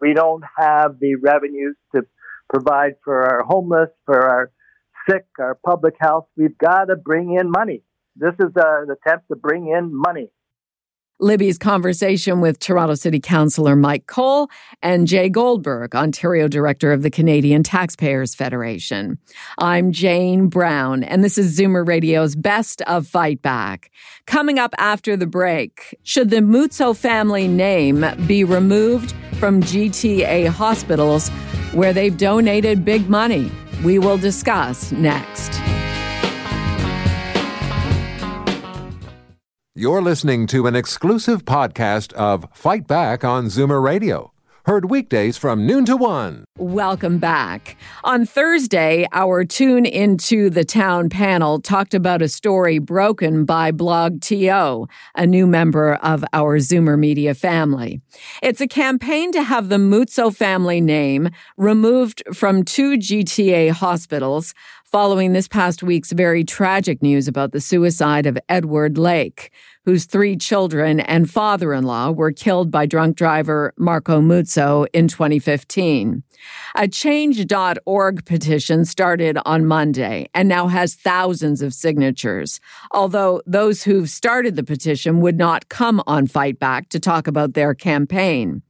we 0.00 0.14
don't 0.14 0.44
have 0.56 0.98
the 1.00 1.16
revenues 1.16 1.76
to 1.94 2.02
provide 2.52 2.94
for 3.04 3.22
our 3.22 3.42
homeless, 3.44 3.90
for 4.06 4.22
our 4.22 4.50
sick, 5.08 5.26
our 5.38 5.54
public 5.64 5.94
health. 6.00 6.26
We've 6.36 6.56
got 6.58 6.86
to 6.86 6.96
bring 6.96 7.36
in 7.38 7.50
money. 7.50 7.82
This 8.16 8.34
is 8.40 8.50
uh, 8.56 8.82
an 8.82 8.88
attempt 8.90 9.28
to 9.28 9.36
bring 9.36 9.68
in 9.68 9.94
money. 9.94 10.30
Libby's 11.20 11.58
conversation 11.58 12.40
with 12.40 12.60
Toronto 12.60 12.94
City 12.94 13.18
Councillor 13.18 13.74
Mike 13.74 14.06
Colle 14.06 14.48
and 14.82 15.08
Jay 15.08 15.28
Goldberg, 15.28 15.96
Ontario 15.96 16.46
Director 16.46 16.92
of 16.92 17.02
the 17.02 17.10
Canadian 17.10 17.64
Taxpayers 17.64 18.36
Federation. 18.36 19.18
I'm 19.58 19.90
Jane 19.90 20.46
Brown, 20.46 21.02
and 21.02 21.24
this 21.24 21.36
is 21.36 21.58
Zoomer 21.58 21.86
Radio's 21.86 22.36
Best 22.36 22.82
of 22.82 23.08
Fight 23.08 23.42
Back. 23.42 23.90
Coming 24.26 24.60
up 24.60 24.74
after 24.78 25.16
the 25.16 25.26
break, 25.26 25.96
should 26.04 26.30
the 26.30 26.36
Muzzo 26.36 26.96
family 26.96 27.48
name 27.48 28.04
be 28.26 28.44
removed 28.44 29.12
from 29.40 29.60
GTA 29.60 30.48
hospitals 30.48 31.30
where 31.72 31.92
they've 31.92 32.16
donated 32.16 32.84
big 32.84 33.08
money? 33.08 33.50
We 33.82 33.98
will 33.98 34.18
discuss 34.18 34.92
next. 34.92 35.77
You're 39.78 40.02
listening 40.02 40.48
to 40.48 40.66
an 40.66 40.74
exclusive 40.74 41.44
podcast 41.44 42.12
of 42.14 42.48
Fight 42.52 42.88
Back 42.88 43.22
on 43.22 43.46
Zoomer 43.46 43.80
Radio. 43.80 44.32
Heard 44.68 44.90
weekdays 44.90 45.38
from 45.38 45.66
noon 45.66 45.86
to 45.86 45.96
one. 45.96 46.44
Welcome 46.58 47.16
back. 47.16 47.78
On 48.04 48.26
Thursday, 48.26 49.06
our 49.12 49.42
Tune 49.42 49.86
Into 49.86 50.50
the 50.50 50.62
Town 50.62 51.08
panel 51.08 51.58
talked 51.58 51.94
about 51.94 52.20
a 52.20 52.28
story 52.28 52.78
broken 52.78 53.46
by 53.46 53.70
Blog 53.70 54.20
TO, 54.20 54.86
a 55.14 55.26
new 55.26 55.46
member 55.46 55.94
of 55.94 56.22
our 56.34 56.58
Zoomer 56.58 56.98
Media 56.98 57.32
family. 57.32 58.02
It's 58.42 58.60
a 58.60 58.68
campaign 58.68 59.32
to 59.32 59.42
have 59.42 59.70
the 59.70 59.76
Muzzo 59.76 60.36
family 60.36 60.82
name 60.82 61.30
removed 61.56 62.22
from 62.34 62.62
two 62.62 62.98
GTA 62.98 63.70
hospitals 63.70 64.52
following 64.84 65.32
this 65.34 65.48
past 65.48 65.82
week's 65.82 66.12
very 66.12 66.44
tragic 66.44 67.02
news 67.02 67.28
about 67.28 67.52
the 67.52 67.60
suicide 67.60 68.26
of 68.26 68.38
Edward 68.48 68.96
Lake, 68.96 69.50
whose 69.88 70.04
three 70.04 70.36
children 70.36 71.00
and 71.00 71.30
father 71.30 71.72
in 71.72 71.82
law 71.82 72.10
were 72.10 72.30
killed 72.30 72.70
by 72.70 72.84
drunk 72.84 73.16
driver 73.16 73.72
Marco 73.78 74.20
Muzzo 74.20 74.86
in 74.92 75.08
2015. 75.08 76.22
A 76.74 76.86
change.org 76.86 78.26
petition 78.26 78.84
started 78.84 79.38
on 79.46 79.64
Monday 79.64 80.28
and 80.34 80.46
now 80.46 80.66
has 80.66 80.94
thousands 80.94 81.62
of 81.62 81.72
signatures, 81.72 82.60
although 82.90 83.40
those 83.46 83.82
who've 83.82 84.10
started 84.10 84.56
the 84.56 84.62
petition 84.62 85.22
would 85.22 85.38
not 85.38 85.70
come 85.70 86.02
on 86.06 86.26
Fight 86.26 86.58
Back 86.58 86.90
to 86.90 87.00
talk 87.00 87.26
about 87.26 87.54
their 87.54 87.72
campaign. 87.72 88.60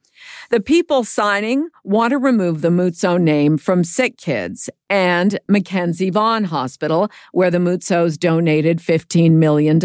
The 0.51 0.61
people 0.61 1.03
signing 1.03 1.69
want 1.83 2.13
to 2.13 2.19
remove 2.19 2.61
the 2.61 2.69
Muzzo 2.69 3.21
name 3.21 3.59
from 3.59 3.83
Sick 3.83 4.19
Kids 4.19 4.71
and 4.89 5.37
Mackenzie 5.49 6.11
Vaughan 6.11 6.45
Hospital, 6.45 7.11
where 7.33 7.51
the 7.51 7.59
Muzzos 7.59 8.17
donated 8.17 8.79
$15 8.79 9.33
million. 9.33 9.81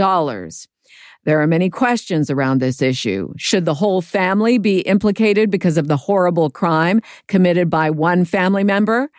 There 1.26 1.42
are 1.42 1.48
many 1.48 1.70
questions 1.70 2.30
around 2.30 2.60
this 2.60 2.82
issue. 2.82 3.34
Should 3.38 3.66
the 3.66 3.74
whole 3.74 4.02
family 4.02 4.58
be 4.58 4.80
implicated 4.80 5.50
because 5.50 5.78
of 5.78 5.88
the 5.88 5.98
horrible 5.98 6.50
crime 6.50 7.02
committed 7.28 7.70
by 7.70 7.90
one 7.90 8.26
family 8.26 8.64
member? 8.64 9.10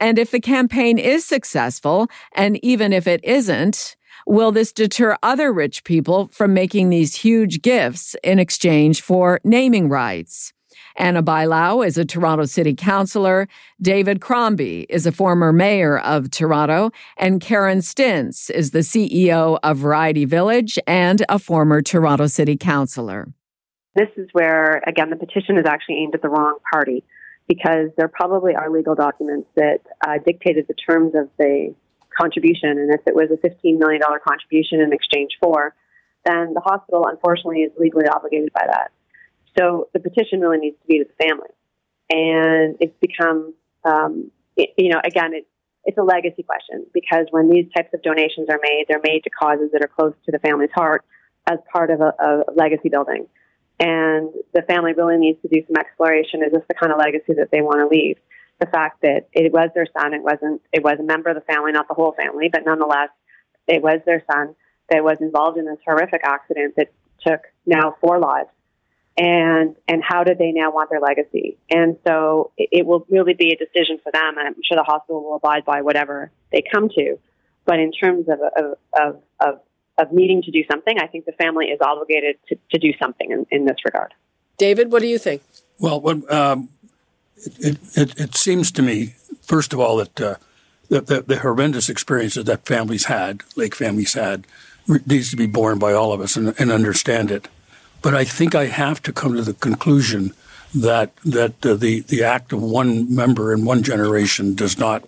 And 0.00 0.18
if 0.18 0.32
the 0.32 0.40
campaign 0.40 0.98
is 0.98 1.24
successful, 1.24 2.08
and 2.34 2.62
even 2.64 2.92
if 2.92 3.06
it 3.06 3.24
isn't, 3.24 3.96
will 4.26 4.50
this 4.50 4.72
deter 4.72 5.16
other 5.22 5.52
rich 5.52 5.84
people 5.84 6.28
from 6.32 6.52
making 6.52 6.90
these 6.90 7.14
huge 7.14 7.62
gifts 7.62 8.16
in 8.24 8.40
exchange 8.40 9.00
for 9.00 9.38
naming 9.44 9.88
rights? 9.88 10.52
Ana 10.96 11.22
Bailão 11.22 11.86
is 11.86 11.96
a 11.96 12.04
Toronto 12.04 12.44
City 12.44 12.74
Councillor. 12.74 13.48
David 13.80 14.20
Crombie 14.20 14.86
is 14.88 15.06
a 15.06 15.12
former 15.12 15.52
mayor 15.52 15.98
of 15.98 16.30
Toronto. 16.30 16.90
And 17.16 17.40
Karen 17.40 17.78
Stintz 17.78 18.50
is 18.50 18.70
the 18.70 18.80
CEO 18.80 19.58
of 19.62 19.78
Variety 19.78 20.24
Village 20.24 20.78
and 20.86 21.24
a 21.28 21.38
former 21.38 21.82
Toronto 21.82 22.26
City 22.26 22.56
Councillor. 22.56 23.32
This 23.94 24.08
is 24.16 24.28
where, 24.32 24.82
again, 24.86 25.10
the 25.10 25.16
petition 25.16 25.58
is 25.58 25.64
actually 25.66 25.96
aimed 25.96 26.14
at 26.14 26.22
the 26.22 26.28
wrong 26.28 26.58
party 26.72 27.04
because 27.48 27.90
there 27.96 28.08
probably 28.08 28.54
are 28.54 28.70
legal 28.70 28.94
documents 28.94 29.48
that 29.56 29.80
uh, 30.06 30.18
dictated 30.24 30.66
the 30.68 30.74
terms 30.74 31.14
of 31.14 31.28
the 31.38 31.74
contribution. 32.18 32.70
And 32.70 32.94
if 32.94 33.00
it 33.06 33.14
was 33.14 33.28
a 33.30 33.36
$15 33.46 33.78
million 33.78 34.00
contribution 34.26 34.80
in 34.80 34.92
exchange 34.92 35.32
for, 35.42 35.74
then 36.24 36.54
the 36.54 36.60
hospital, 36.60 37.06
unfortunately, 37.06 37.62
is 37.62 37.72
legally 37.78 38.06
obligated 38.06 38.52
by 38.52 38.64
that. 38.66 38.92
So 39.58 39.88
the 39.92 40.00
petition 40.00 40.40
really 40.40 40.58
needs 40.58 40.76
to 40.80 40.86
be 40.86 40.98
to 40.98 41.04
the 41.04 41.24
family. 41.24 41.48
And 42.10 42.76
it's 42.80 42.94
become, 43.00 43.54
um, 43.84 44.30
it, 44.56 44.70
you 44.76 44.90
know, 44.90 45.00
again, 45.04 45.34
it, 45.34 45.46
it's 45.84 45.98
a 45.98 46.02
legacy 46.02 46.42
question 46.42 46.86
because 46.92 47.26
when 47.30 47.50
these 47.50 47.66
types 47.76 47.88
of 47.92 48.02
donations 48.02 48.48
are 48.50 48.60
made, 48.62 48.84
they're 48.88 49.00
made 49.02 49.24
to 49.24 49.30
causes 49.30 49.70
that 49.72 49.82
are 49.82 49.88
close 49.88 50.14
to 50.26 50.32
the 50.32 50.38
family's 50.38 50.70
heart 50.74 51.04
as 51.50 51.58
part 51.72 51.90
of 51.90 52.00
a, 52.00 52.12
a 52.18 52.52
legacy 52.54 52.88
building. 52.88 53.26
And 53.80 54.30
the 54.54 54.62
family 54.62 54.92
really 54.92 55.16
needs 55.16 55.40
to 55.42 55.48
do 55.48 55.62
some 55.66 55.76
exploration. 55.76 56.42
Is 56.44 56.52
this 56.52 56.62
the 56.68 56.74
kind 56.74 56.92
of 56.92 56.98
legacy 56.98 57.34
that 57.34 57.48
they 57.50 57.62
want 57.62 57.80
to 57.80 57.88
leave? 57.88 58.16
The 58.60 58.66
fact 58.66 59.02
that 59.02 59.26
it 59.32 59.52
was 59.52 59.70
their 59.74 59.86
son, 59.98 60.14
it 60.14 60.22
wasn't, 60.22 60.62
it 60.72 60.84
was 60.84 60.98
a 61.00 61.02
member 61.02 61.30
of 61.30 61.34
the 61.34 61.52
family, 61.52 61.72
not 61.72 61.88
the 61.88 61.94
whole 61.94 62.12
family, 62.12 62.48
but 62.52 62.62
nonetheless, 62.64 63.08
it 63.66 63.82
was 63.82 64.00
their 64.06 64.22
son 64.30 64.54
that 64.88 65.02
was 65.02 65.16
involved 65.20 65.58
in 65.58 65.64
this 65.64 65.78
horrific 65.84 66.20
accident 66.22 66.74
that 66.76 66.92
took 67.26 67.40
now 67.66 67.96
four 68.00 68.20
lives 68.20 68.50
and 69.16 69.76
and 69.86 70.02
how 70.02 70.24
do 70.24 70.34
they 70.34 70.52
now 70.52 70.72
want 70.72 70.90
their 70.90 71.00
legacy? 71.00 71.58
And 71.70 71.98
so 72.06 72.52
it, 72.56 72.68
it, 72.72 72.86
will 72.86 73.06
really 73.10 73.34
be 73.34 73.52
a 73.52 73.56
decision 73.56 73.98
for 74.02 74.10
them. 74.10 74.38
And 74.38 74.48
I'm 74.48 74.54
sure 74.64 74.76
the 74.76 74.84
hospital 74.84 75.22
will 75.22 75.36
abide 75.36 75.64
by 75.64 75.82
whatever 75.82 76.30
they 76.50 76.62
come 76.62 76.88
to. 76.90 77.18
But 77.64 77.78
in 77.78 77.92
terms 77.92 78.26
of 78.28 78.40
of 78.40 78.78
of, 78.98 79.22
of, 79.40 79.60
of 79.98 80.12
needing 80.12 80.42
to 80.42 80.50
do 80.50 80.64
something, 80.70 80.98
I 80.98 81.06
think 81.06 81.26
the 81.26 81.32
family 81.32 81.66
is 81.66 81.80
obligated 81.80 82.36
to, 82.48 82.56
to 82.72 82.78
do 82.78 82.92
something 82.98 83.30
in, 83.30 83.46
in 83.50 83.66
this 83.66 83.76
regard. 83.84 84.14
David, 84.56 84.92
what 84.92 85.02
do 85.02 85.08
you 85.08 85.18
think? 85.18 85.42
Well, 85.78 86.06
um, 86.32 86.68
it, 87.36 87.78
it, 87.96 88.20
it, 88.20 88.34
seems 88.36 88.70
to 88.72 88.82
me, 88.82 89.14
first 89.42 89.72
of 89.72 89.80
all, 89.80 89.96
that, 89.96 90.20
uh, 90.20 90.36
that 90.88 91.06
the, 91.06 91.22
the 91.22 91.38
horrendous 91.38 91.88
experiences 91.88 92.44
that 92.44 92.66
families 92.66 93.06
had, 93.06 93.42
Lake 93.56 93.74
families 93.74 94.14
had, 94.14 94.46
needs 95.06 95.30
to 95.30 95.36
be 95.36 95.46
borne 95.46 95.78
by 95.78 95.92
all 95.92 96.12
of 96.12 96.20
us 96.20 96.36
and, 96.36 96.54
and 96.58 96.70
understand 96.70 97.30
it. 97.30 97.48
But 98.02 98.14
I 98.14 98.24
think 98.24 98.54
I 98.54 98.66
have 98.66 99.00
to 99.02 99.12
come 99.12 99.36
to 99.36 99.42
the 99.42 99.54
conclusion 99.54 100.32
that 100.74 101.14
that 101.24 101.64
uh, 101.64 101.74
the 101.74 102.00
the 102.00 102.24
act 102.24 102.52
of 102.52 102.62
one 102.62 103.14
member 103.14 103.52
in 103.52 103.64
one 103.64 103.82
generation 103.82 104.54
does 104.54 104.78
not 104.78 105.04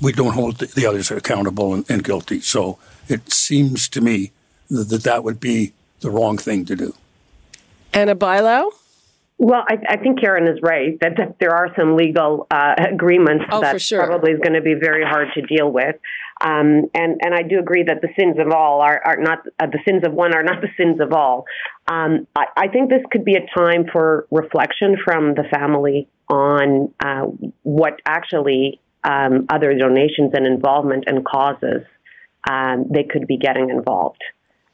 we 0.00 0.12
don't 0.12 0.34
hold 0.34 0.58
the 0.58 0.86
others 0.86 1.10
accountable 1.10 1.74
and, 1.74 1.88
and 1.88 2.02
guilty. 2.02 2.40
So 2.40 2.78
it 3.08 3.32
seems 3.32 3.88
to 3.90 4.00
me 4.00 4.32
that, 4.68 4.88
that 4.88 5.04
that 5.04 5.24
would 5.24 5.38
be 5.38 5.72
the 6.00 6.10
wrong 6.10 6.38
thing 6.38 6.64
to 6.66 6.74
do. 6.74 6.94
Ana 7.94 8.16
Bailão? 8.16 8.70
Well, 9.38 9.64
I, 9.68 9.78
I, 9.88 9.96
think 9.96 10.20
Karen 10.20 10.46
is 10.46 10.60
right 10.62 10.98
that, 11.00 11.16
that 11.16 11.38
there 11.40 11.50
are 11.50 11.74
some 11.76 11.96
legal 11.96 12.46
uh, 12.50 12.74
agreements 12.78 13.44
oh, 13.50 13.60
that 13.60 13.80
sure. 13.80 14.04
probably 14.06 14.32
is 14.32 14.38
going 14.38 14.52
to 14.52 14.60
be 14.60 14.74
very 14.74 15.04
hard 15.04 15.28
to 15.34 15.42
deal 15.42 15.70
with. 15.70 15.96
Um, 16.44 16.90
and 16.94 17.20
and 17.22 17.34
I 17.34 17.42
do 17.42 17.60
agree 17.60 17.84
that 17.84 18.00
the 18.02 18.08
sins 18.18 18.36
of 18.38 18.50
all 18.50 18.80
are, 18.80 19.00
are 19.04 19.16
not 19.16 19.46
uh, 19.60 19.66
the 19.66 19.78
sins 19.86 20.02
of 20.04 20.12
one 20.12 20.34
are 20.34 20.42
not 20.42 20.60
the 20.60 20.68
sins 20.76 21.00
of 21.00 21.12
all. 21.12 21.44
Um, 21.86 22.26
I, 22.34 22.46
I, 22.56 22.68
think 22.68 22.90
this 22.90 23.02
could 23.12 23.24
be 23.24 23.36
a 23.36 23.46
time 23.56 23.84
for 23.92 24.26
reflection 24.30 24.96
from 25.04 25.34
the 25.34 25.44
family 25.44 26.08
on 26.28 26.92
uh, 26.98 27.26
what 27.62 28.00
actually 28.06 28.80
um, 29.04 29.46
other 29.50 29.72
donations 29.78 30.32
and 30.34 30.46
involvement 30.46 31.04
and 31.06 31.24
causes 31.24 31.82
um, 32.50 32.86
they 32.90 33.04
could 33.04 33.26
be 33.28 33.36
getting 33.36 33.70
involved. 33.70 34.22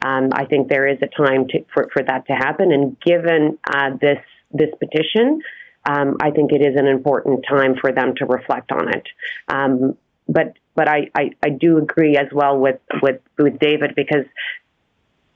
Um, 0.05 0.31
I 0.33 0.45
think 0.47 0.69
there 0.69 0.87
is 0.87 0.99
a 1.03 1.23
time 1.23 1.49
to, 1.49 1.65
for, 1.75 1.89
for 1.93 2.03
that 2.03 2.27
to 2.29 2.33
happen. 2.33 2.73
And 2.73 2.99
given 3.01 3.59
uh, 3.69 3.91
this 4.01 4.19
this 4.53 4.71
petition, 4.79 5.43
um, 5.85 6.17
I 6.23 6.31
think 6.31 6.53
it 6.53 6.63
is 6.63 6.77
an 6.77 6.87
important 6.87 7.45
time 7.47 7.75
for 7.79 7.93
them 7.93 8.15
to 8.17 8.25
reflect 8.25 8.73
on 8.73 8.89
it. 8.89 9.07
Um, 9.49 9.97
but 10.29 10.55
but 10.79 10.87
I, 10.87 11.11
I, 11.13 11.31
I, 11.45 11.49
do 11.49 11.79
agree 11.79 12.17
as 12.17 12.29
well 12.33 12.57
with, 12.57 12.79
with, 13.03 13.21
with 13.37 13.59
David 13.59 13.97
because 13.97 14.27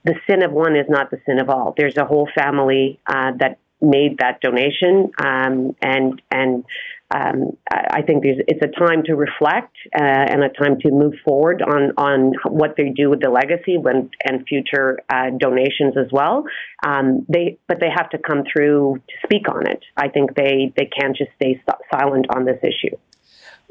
the 0.04 0.14
sin 0.24 0.44
of 0.44 0.52
one 0.52 0.76
is 0.76 0.86
not 0.88 1.10
the 1.10 1.18
sin 1.26 1.40
of 1.40 1.50
all. 1.50 1.74
There's 1.76 1.96
a 1.96 2.04
whole 2.04 2.28
family 2.32 3.00
uh, 3.08 3.32
that 3.40 3.58
made 3.80 4.18
that 4.18 4.40
donation, 4.40 5.10
um, 5.18 5.74
and 5.82 6.22
and 6.30 6.64
um, 7.12 7.56
I 7.68 8.02
think 8.02 8.22
it's 8.24 8.62
a 8.62 8.68
time 8.68 9.02
to 9.06 9.16
reflect 9.16 9.76
uh, 9.94 10.02
and 10.02 10.44
a 10.44 10.48
time 10.48 10.78
to 10.82 10.90
move 10.92 11.14
forward 11.24 11.60
on, 11.60 11.92
on 11.98 12.34
what 12.46 12.76
they 12.76 12.90
do 12.90 13.10
with 13.10 13.20
the 13.20 13.28
legacy 13.28 13.76
when, 13.76 14.10
and 14.24 14.46
future 14.46 15.00
uh, 15.10 15.30
donations 15.36 15.96
as 15.98 16.10
well. 16.10 16.44
Um, 16.86 17.26
they, 17.28 17.58
but 17.68 17.80
they 17.80 17.90
have 17.94 18.08
to 18.10 18.18
come 18.18 18.44
through 18.50 19.02
to 19.08 19.14
speak 19.26 19.48
on 19.48 19.66
it. 19.66 19.84
I 19.96 20.08
think 20.08 20.34
they, 20.34 20.72
they 20.76 20.86
can't 20.86 21.14
just 21.14 21.32
stay 21.36 21.60
silent 21.92 22.26
on 22.34 22.46
this 22.46 22.60
issue. 22.62 22.96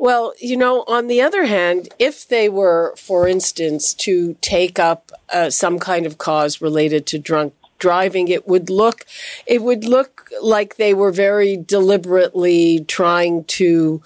Well, 0.02 0.34
you 0.40 0.58
know, 0.58 0.84
on 0.88 1.06
the 1.06 1.22
other 1.22 1.46
hand, 1.46 1.90
if 2.00 2.28
they 2.28 2.50
were, 2.50 2.96
for 2.98 3.28
instance, 3.28 3.94
to 4.06 4.36
take 4.42 4.80
up 4.80 5.12
uh, 5.32 5.52
some 5.52 5.78
kind 5.78 6.08
of 6.08 6.18
cause 6.18 6.60
related 6.60 7.06
to 7.06 7.20
drunk 7.20 7.54
driving, 7.78 8.28
it 8.28 8.48
would 8.48 8.72
look, 8.72 9.06
it 9.46 9.62
would 9.62 9.86
look 9.86 10.28
like 10.42 10.78
they 10.78 10.96
were 10.96 11.12
very 11.12 11.56
deliberately 11.56 12.84
trying 12.86 13.44
to 13.44 14.02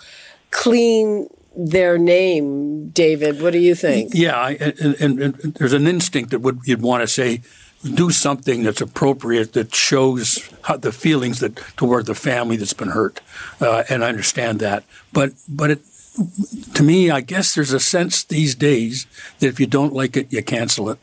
clean 0.52 1.30
their 1.56 1.98
name. 1.98 2.90
David, 2.90 3.42
what 3.42 3.54
do 3.54 3.60
you 3.60 3.74
think? 3.74 4.12
Yeah, 4.14 4.50
and, 4.50 4.96
and, 5.00 5.20
and 5.22 5.34
there's 5.54 5.72
an 5.72 5.88
instinct 5.88 6.32
that 6.32 6.40
would 6.40 6.60
you'd 6.66 6.82
want 6.82 7.04
to 7.04 7.08
say 7.08 7.42
do 7.94 8.10
something 8.10 8.64
that's 8.64 8.82
appropriate 8.82 9.54
that 9.54 9.74
shows 9.74 10.50
how, 10.64 10.78
the 10.78 10.92
feelings 10.92 11.40
that 11.40 11.56
toward 11.78 12.06
the 12.06 12.16
family 12.16 12.58
that's 12.58 12.74
been 12.74 12.90
hurt, 12.90 13.22
uh, 13.62 13.84
and 13.90 14.04
I 14.04 14.10
understand 14.10 14.60
that. 14.60 14.84
But 15.14 15.34
but 15.48 15.72
it, 15.72 15.82
to 16.74 16.84
me, 16.84 17.12
I 17.12 17.22
guess 17.22 17.54
there's 17.54 17.74
a 17.74 17.80
sense 17.80 18.24
these 18.24 18.56
days 18.56 19.06
that 19.40 19.48
if 19.48 19.60
you 19.60 19.68
don't 19.68 19.94
like 19.94 20.18
it, 20.18 20.32
you 20.34 20.42
cancel 20.44 20.90
it, 20.90 21.00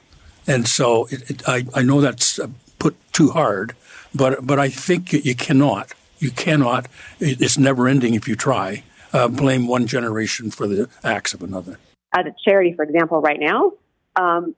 and 0.46 0.66
so 0.66 1.06
it, 1.06 1.30
it, 1.30 1.48
I 1.48 1.64
I 1.74 1.82
know 1.82 2.00
that's 2.00 2.40
put 2.78 2.96
too 3.12 3.30
hard, 3.30 3.74
but 4.14 4.44
but 4.46 4.58
I 4.58 4.68
think 4.68 5.12
you 5.12 5.34
cannot. 5.34 5.92
You 6.18 6.30
cannot. 6.30 6.86
It's 7.18 7.58
never 7.58 7.88
ending 7.88 8.14
if 8.14 8.28
you 8.28 8.36
try. 8.36 8.84
Uh, 9.12 9.28
blame 9.28 9.66
one 9.66 9.86
generation 9.86 10.50
for 10.50 10.66
the 10.66 10.88
acts 11.04 11.34
of 11.34 11.42
another. 11.42 11.78
At 12.14 12.26
a 12.26 12.34
charity, 12.44 12.72
for 12.74 12.84
example, 12.84 13.20
right 13.20 13.40
now, 13.40 13.72
um, 14.16 14.54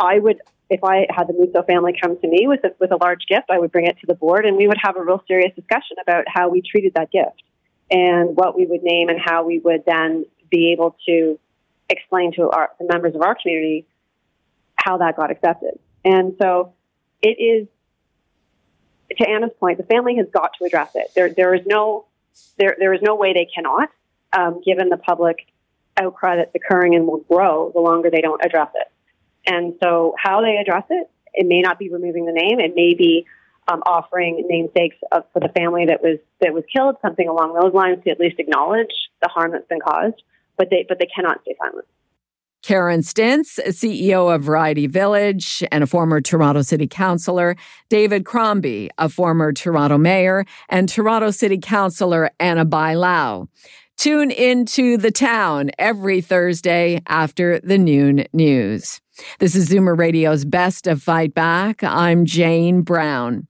I 0.00 0.18
would, 0.18 0.40
if 0.74 0.82
I 0.82 1.06
had 1.08 1.28
the 1.28 1.32
Muzzo 1.32 1.64
family 1.66 1.96
come 2.00 2.18
to 2.20 2.26
me 2.26 2.46
with 2.48 2.64
a, 2.64 2.74
with 2.80 2.90
a 2.90 2.96
large 2.96 3.26
gift, 3.28 3.46
I 3.50 3.58
would 3.58 3.72
bring 3.72 3.86
it 3.86 3.96
to 4.00 4.06
the 4.06 4.14
board, 4.14 4.44
and 4.44 4.56
we 4.56 4.66
would 4.66 4.78
have 4.82 4.96
a 4.96 5.02
real 5.02 5.22
serious 5.26 5.54
discussion 5.54 5.96
about 6.02 6.24
how 6.26 6.48
we 6.48 6.62
treated 6.62 6.94
that 6.94 7.10
gift 7.10 7.42
and 7.90 8.36
what 8.36 8.56
we 8.56 8.66
would 8.66 8.82
name 8.82 9.08
and 9.08 9.18
how 9.24 9.44
we 9.44 9.60
would 9.60 9.84
then 9.86 10.26
be 10.50 10.72
able 10.72 10.96
to 11.06 11.38
explain 11.88 12.32
to 12.32 12.50
our, 12.50 12.70
the 12.80 12.86
members 12.90 13.14
of 13.14 13.22
our 13.22 13.36
community 13.40 13.86
how 14.74 14.98
that 14.98 15.16
got 15.16 15.30
accepted. 15.30 15.78
And 16.04 16.34
so 16.40 16.72
it 17.22 17.36
is, 17.40 17.68
to 19.16 19.28
Ana's 19.28 19.52
point, 19.60 19.78
the 19.78 19.84
family 19.84 20.16
has 20.16 20.26
got 20.32 20.50
to 20.58 20.64
address 20.64 20.90
it. 20.94 21.12
There, 21.14 21.28
there 21.28 21.54
is 21.54 21.64
no, 21.66 22.06
there, 22.58 22.76
there 22.78 22.92
is 22.92 23.00
no 23.00 23.14
way 23.14 23.32
they 23.32 23.48
cannot, 23.54 23.90
um, 24.32 24.60
given 24.64 24.88
the 24.88 24.96
public 24.96 25.46
outcry 25.96 26.36
that's 26.36 26.54
occurring 26.54 26.96
and 26.96 27.06
will 27.06 27.20
grow 27.20 27.70
the 27.72 27.80
longer 27.80 28.10
they 28.10 28.20
don't 28.20 28.44
address 28.44 28.70
it. 28.74 28.88
And 29.46 29.74
so, 29.82 30.14
how 30.18 30.40
they 30.40 30.56
address 30.56 30.84
it, 30.90 31.10
it 31.34 31.46
may 31.46 31.60
not 31.60 31.78
be 31.78 31.90
removing 31.90 32.26
the 32.26 32.32
name. 32.32 32.60
It 32.60 32.74
may 32.74 32.94
be 32.94 33.26
um, 33.68 33.82
offering 33.86 34.44
namesakes 34.48 34.96
of, 35.12 35.24
for 35.32 35.40
the 35.40 35.48
family 35.48 35.86
that 35.86 36.02
was 36.02 36.18
that 36.40 36.52
was 36.52 36.64
killed, 36.74 36.96
something 37.02 37.28
along 37.28 37.54
those 37.54 37.74
lines 37.74 38.02
to 38.04 38.10
at 38.10 38.20
least 38.20 38.38
acknowledge 38.38 38.92
the 39.22 39.28
harm 39.28 39.52
that's 39.52 39.66
been 39.68 39.80
caused. 39.80 40.22
But 40.56 40.68
they 40.70 40.86
but 40.88 40.98
they 40.98 41.08
cannot 41.14 41.40
stay 41.42 41.56
silent. 41.62 41.86
Karen 42.62 43.00
Stintz, 43.00 43.58
CEO 43.58 44.34
of 44.34 44.42
Variety 44.42 44.86
Village 44.86 45.62
and 45.70 45.84
a 45.84 45.86
former 45.86 46.22
Toronto 46.22 46.62
City 46.62 46.86
Councillor, 46.86 47.56
David 47.90 48.24
Crombie, 48.24 48.88
a 48.96 49.10
former 49.10 49.52
Toronto 49.52 49.98
Mayor, 49.98 50.46
and 50.70 50.88
Toronto 50.88 51.30
City 51.30 51.58
Councillor 51.58 52.30
Ana 52.40 52.64
Bailão. 52.64 53.48
Tune 53.98 54.30
into 54.30 54.96
the 54.96 55.10
town 55.10 55.72
every 55.78 56.22
Thursday 56.22 57.02
after 57.06 57.60
the 57.60 57.76
noon 57.76 58.24
news. 58.32 59.02
This 59.38 59.54
is 59.54 59.68
Zoomer 59.68 59.96
Radio's 59.96 60.44
Best 60.44 60.86
of 60.86 61.02
Fight 61.02 61.34
Back. 61.34 61.82
I'm 61.82 62.24
Jane 62.24 62.82
Brown. 62.82 63.46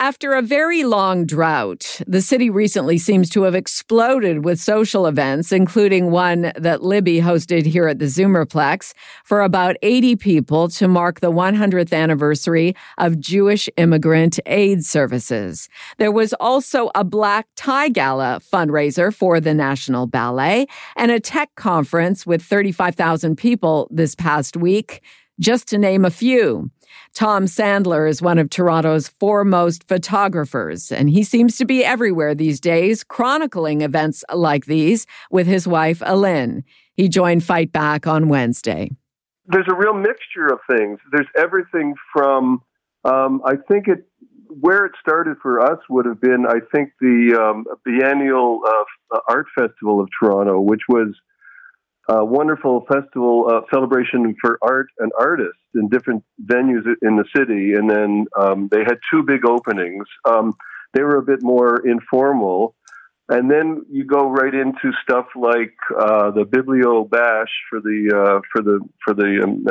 After 0.00 0.34
a 0.34 0.42
very 0.42 0.84
long 0.84 1.26
drought, 1.26 2.00
the 2.06 2.22
city 2.22 2.50
recently 2.50 2.98
seems 2.98 3.28
to 3.30 3.42
have 3.42 3.56
exploded 3.56 4.44
with 4.44 4.60
social 4.60 5.08
events, 5.08 5.50
including 5.50 6.12
one 6.12 6.52
that 6.54 6.84
Libby 6.84 7.20
hosted 7.20 7.66
here 7.66 7.88
at 7.88 7.98
the 7.98 8.04
Zoomerplex 8.04 8.94
for 9.24 9.40
about 9.40 9.74
80 9.82 10.14
people 10.14 10.68
to 10.68 10.86
mark 10.86 11.18
the 11.18 11.32
100th 11.32 11.92
anniversary 11.92 12.76
of 12.98 13.18
Jewish 13.18 13.68
immigrant 13.76 14.38
aid 14.46 14.84
services. 14.84 15.68
There 15.96 16.12
was 16.12 16.32
also 16.34 16.92
a 16.94 17.02
black 17.02 17.48
tie 17.56 17.88
gala 17.88 18.40
fundraiser 18.40 19.12
for 19.12 19.40
the 19.40 19.52
National 19.52 20.06
Ballet 20.06 20.68
and 20.94 21.10
a 21.10 21.18
tech 21.18 21.52
conference 21.56 22.24
with 22.24 22.40
35,000 22.40 23.34
people 23.34 23.88
this 23.90 24.14
past 24.14 24.56
week, 24.56 25.02
just 25.40 25.68
to 25.68 25.78
name 25.78 26.04
a 26.04 26.10
few. 26.10 26.70
Tom 27.14 27.46
Sandler 27.46 28.08
is 28.08 28.22
one 28.22 28.38
of 28.38 28.50
Toronto's 28.50 29.08
foremost 29.08 29.86
photographers, 29.88 30.92
and 30.92 31.10
he 31.10 31.22
seems 31.22 31.56
to 31.56 31.64
be 31.64 31.84
everywhere 31.84 32.34
these 32.34 32.60
days, 32.60 33.04
chronicling 33.04 33.80
events 33.80 34.24
like 34.32 34.66
these 34.66 35.06
with 35.30 35.46
his 35.46 35.66
wife, 35.66 36.00
Alin. 36.00 36.62
He 36.94 37.08
joined 37.08 37.44
Fight 37.44 37.72
Back 37.72 38.06
on 38.06 38.28
Wednesday. 38.28 38.90
There's 39.46 39.68
a 39.70 39.74
real 39.74 39.94
mixture 39.94 40.46
of 40.46 40.60
things. 40.70 40.98
There's 41.10 41.28
everything 41.36 41.94
from, 42.12 42.62
um, 43.04 43.40
I 43.44 43.54
think 43.56 43.88
it, 43.88 44.06
where 44.48 44.84
it 44.84 44.92
started 45.00 45.36
for 45.42 45.60
us 45.60 45.78
would 45.88 46.06
have 46.06 46.20
been, 46.20 46.44
I 46.46 46.60
think, 46.74 46.90
the 47.00 47.38
um, 47.40 47.64
biennial 47.84 48.60
uh, 48.66 49.18
art 49.28 49.46
festival 49.56 50.00
of 50.00 50.08
Toronto, 50.18 50.60
which 50.60 50.82
was 50.88 51.14
a 52.08 52.24
wonderful 52.24 52.86
festival 52.90 53.46
uh, 53.50 53.60
celebration 53.70 54.34
for 54.40 54.58
art 54.62 54.88
and 54.98 55.12
artists 55.18 55.60
in 55.74 55.88
different 55.88 56.24
venues 56.42 56.82
in 57.02 57.16
the 57.16 57.24
city. 57.36 57.74
And 57.74 57.88
then 57.88 58.26
um, 58.38 58.68
they 58.70 58.80
had 58.80 58.98
two 59.12 59.22
big 59.22 59.44
openings. 59.44 60.06
Um, 60.24 60.54
they 60.94 61.02
were 61.02 61.18
a 61.18 61.22
bit 61.22 61.42
more 61.42 61.86
informal. 61.86 62.74
And 63.28 63.50
then 63.50 63.84
you 63.90 64.06
go 64.06 64.30
right 64.30 64.54
into 64.54 64.90
stuff 65.02 65.26
like 65.36 65.74
uh, 66.00 66.30
the 66.30 66.44
Biblio 66.44 67.08
Bash 67.08 67.52
for 67.68 67.78
the 67.80 68.10
uh, 68.10 68.40
for 68.50 68.62
the 68.62 68.80
for 69.04 69.12
the 69.12 69.42
um, 69.44 69.66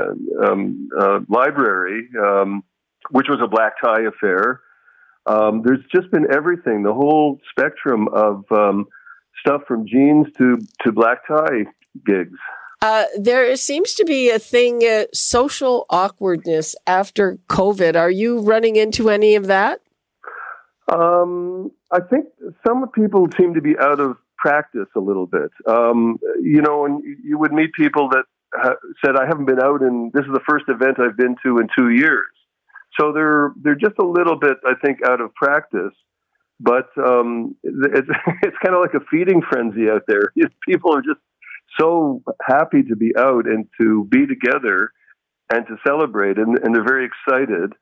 um 0.46 0.90
uh, 0.96 1.20
library, 1.28 2.08
um, 2.24 2.64
which 3.10 3.26
was 3.28 3.40
a 3.44 3.48
black 3.48 3.82
tie 3.84 4.04
affair. 4.04 4.62
Um, 5.26 5.64
there's 5.66 5.84
just 5.92 6.12
been 6.12 6.32
everything, 6.32 6.84
the 6.84 6.94
whole 6.94 7.40
spectrum 7.50 8.08
of 8.10 8.46
stuff 9.40 9.62
from 9.68 9.88
jeans 9.88 10.28
to 10.38 10.60
to 10.84 10.92
black 10.92 11.28
tie 11.28 11.66
gigs. 12.06 12.38
Uh, 12.82 13.06
there 13.18 13.56
seems 13.56 13.94
to 13.96 14.06
be 14.06 14.30
a 14.30 14.38
thing, 14.38 14.84
uh, 14.84 15.06
social 15.14 15.86
awkwardness 15.90 16.76
after 16.86 17.40
COVID. 17.50 17.96
Are 17.96 18.12
you 18.12 18.40
running 18.40 18.76
into 18.76 19.10
any 19.10 19.36
of 19.36 19.48
that? 19.48 19.82
Um, 20.94 21.72
I 21.92 22.00
think 22.00 22.26
some 22.66 22.88
people 22.90 23.28
seem 23.38 23.56
to 23.56 23.62
be 23.62 23.76
out 23.80 24.00
of 24.00 24.18
practice 24.38 24.88
a 24.96 25.00
little 25.00 25.26
bit. 25.26 25.50
Um, 25.68 26.20
you 26.42 26.62
know, 26.62 26.86
and 26.86 27.04
you 27.24 27.40
would 27.40 27.52
meet 27.52 27.74
people 27.74 28.10
that 28.10 28.26
ha- 28.54 28.76
said, 29.04 29.16
"I 29.16 29.26
haven't 29.26 29.46
been 29.46 29.62
out, 29.62 29.82
and 29.82 30.14
this 30.14 30.26
is 30.26 30.32
the 30.32 30.44
first 30.48 30.66
event 30.70 31.00
I've 31.00 31.18
been 31.18 31.36
to 31.44 31.58
in 31.58 31.68
two 31.76 31.90
years." 31.90 32.28
So 33.00 33.12
they're 33.12 33.54
they're 33.62 33.76
just 33.76 33.98
a 34.00 34.06
little 34.06 34.38
bit, 34.38 34.58
I 34.66 34.74
think, 34.84 35.00
out 35.06 35.20
of 35.20 35.34
practice. 35.34 35.94
But 36.60 36.90
um, 36.98 37.56
it's 37.64 38.08
it's 38.44 38.58
kind 38.64 38.76
of 38.76 38.82
like 38.82 38.94
a 38.94 39.04
feeding 39.12 39.42
frenzy 39.42 39.90
out 39.90 40.04
there. 40.08 40.32
People 40.68 40.96
are 40.96 41.02
just 41.02 41.20
so 41.80 42.22
happy 42.46 42.84
to 42.84 42.96
be 42.96 43.14
out 43.18 43.46
and 43.46 43.68
to 43.80 44.06
be 44.06 44.26
together 44.26 44.92
and 45.52 45.66
to 45.68 45.78
celebrate, 45.86 46.38
and, 46.38 46.58
and 46.60 46.76
they're 46.76 46.84
very 46.84 47.06
excited. 47.08 47.74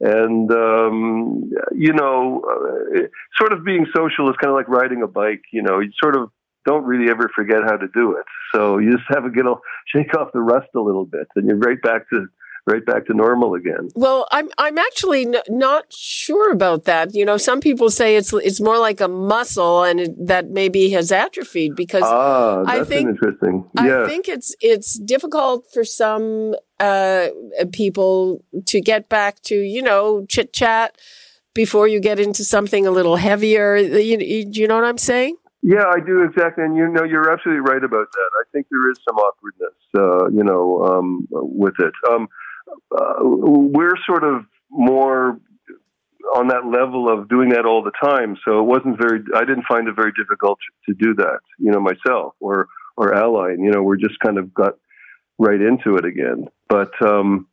And 0.00 0.50
um, 0.50 1.50
you 1.72 1.92
know, 1.92 2.42
uh, 2.44 3.00
sort 3.38 3.52
of 3.52 3.64
being 3.64 3.86
social 3.94 4.28
is 4.28 4.36
kind 4.40 4.50
of 4.50 4.56
like 4.56 4.68
riding 4.68 5.02
a 5.02 5.06
bike. 5.06 5.42
You 5.52 5.62
know, 5.62 5.78
you 5.78 5.92
sort 6.02 6.16
of 6.16 6.30
don't 6.66 6.84
really 6.84 7.10
ever 7.10 7.30
forget 7.34 7.62
how 7.64 7.76
to 7.76 7.86
do 7.94 8.16
it. 8.16 8.24
So 8.54 8.78
you 8.78 8.92
just 8.92 9.04
have 9.08 9.24
to 9.24 9.30
get 9.30 9.46
a, 9.46 9.54
shake 9.94 10.16
off 10.16 10.28
the 10.32 10.40
rust 10.40 10.68
a 10.74 10.80
little 10.80 11.04
bit, 11.04 11.28
and 11.36 11.46
you're 11.46 11.58
right 11.58 11.80
back 11.80 12.08
to 12.10 12.26
right 12.66 12.84
back 12.84 13.06
to 13.06 13.14
normal 13.14 13.54
again. 13.54 13.88
Well, 13.94 14.26
I'm 14.30 14.48
I'm 14.58 14.78
actually 14.78 15.26
n- 15.26 15.36
not 15.48 15.92
sure 15.92 16.52
about 16.52 16.84
that. 16.84 17.14
You 17.14 17.24
know, 17.24 17.36
some 17.36 17.60
people 17.60 17.90
say 17.90 18.16
it's 18.16 18.32
it's 18.32 18.60
more 18.60 18.78
like 18.78 19.00
a 19.00 19.08
muscle 19.08 19.82
and 19.82 20.00
it, 20.00 20.26
that 20.26 20.50
maybe 20.50 20.90
has 20.90 21.10
atrophied 21.10 21.74
because 21.74 22.04
ah, 22.04 22.62
I 22.66 22.84
think 22.84 23.10
interesting. 23.10 23.64
I 23.76 24.06
think 24.06 24.28
it's 24.28 24.54
it's 24.60 24.98
difficult 24.98 25.66
for 25.72 25.84
some 25.84 26.54
uh, 26.78 27.28
people 27.72 28.44
to 28.66 28.80
get 28.80 29.08
back 29.08 29.40
to 29.42 29.56
you 29.56 29.82
know 29.82 30.24
chit 30.28 30.52
chat 30.52 30.96
before 31.54 31.86
you 31.86 32.00
get 32.00 32.18
into 32.18 32.44
something 32.44 32.86
a 32.86 32.90
little 32.90 33.16
heavier. 33.16 33.76
You, 33.76 34.18
you, 34.18 34.44
do 34.46 34.60
you 34.60 34.68
know 34.68 34.76
what 34.76 34.84
I'm 34.84 34.98
saying? 34.98 35.36
Yeah, 35.64 35.84
I 35.86 36.00
do 36.04 36.22
exactly, 36.22 36.64
and 36.64 36.76
you 36.76 36.88
know, 36.88 37.04
you're 37.04 37.30
absolutely 37.30 37.60
right 37.60 37.84
about 37.84 38.08
that. 38.10 38.30
I 38.40 38.42
think 38.50 38.66
there 38.68 38.90
is 38.90 38.98
some 39.08 39.16
awkwardness, 39.16 39.76
uh, 39.96 40.28
you 40.30 40.42
know, 40.42 40.84
um, 40.84 41.28
with 41.30 41.74
it. 41.78 41.92
Um, 42.10 42.26
uh, 42.98 43.14
we're 43.20 43.96
sort 44.06 44.24
of 44.24 44.44
more 44.70 45.38
on 46.34 46.48
that 46.48 46.64
level 46.66 47.12
of 47.12 47.28
doing 47.28 47.50
that 47.50 47.66
all 47.66 47.82
the 47.82 47.92
time, 48.02 48.36
so 48.44 48.60
it 48.60 48.64
wasn't 48.64 48.98
very. 48.98 49.20
I 49.34 49.40
didn't 49.40 49.64
find 49.68 49.88
it 49.88 49.94
very 49.96 50.12
difficult 50.12 50.58
to 50.88 50.94
do 50.94 51.14
that, 51.14 51.40
you 51.58 51.70
know, 51.70 51.80
myself 51.80 52.34
or 52.40 52.68
or 52.96 53.14
ally. 53.14 53.50
And, 53.50 53.64
You 53.64 53.70
know, 53.70 53.82
we're 53.82 53.96
just 53.96 54.18
kind 54.20 54.38
of 54.38 54.52
got 54.54 54.74
right 55.38 55.60
into 55.60 55.96
it 55.96 56.04
again. 56.04 56.46
But 56.68 56.90
um, 57.04 57.46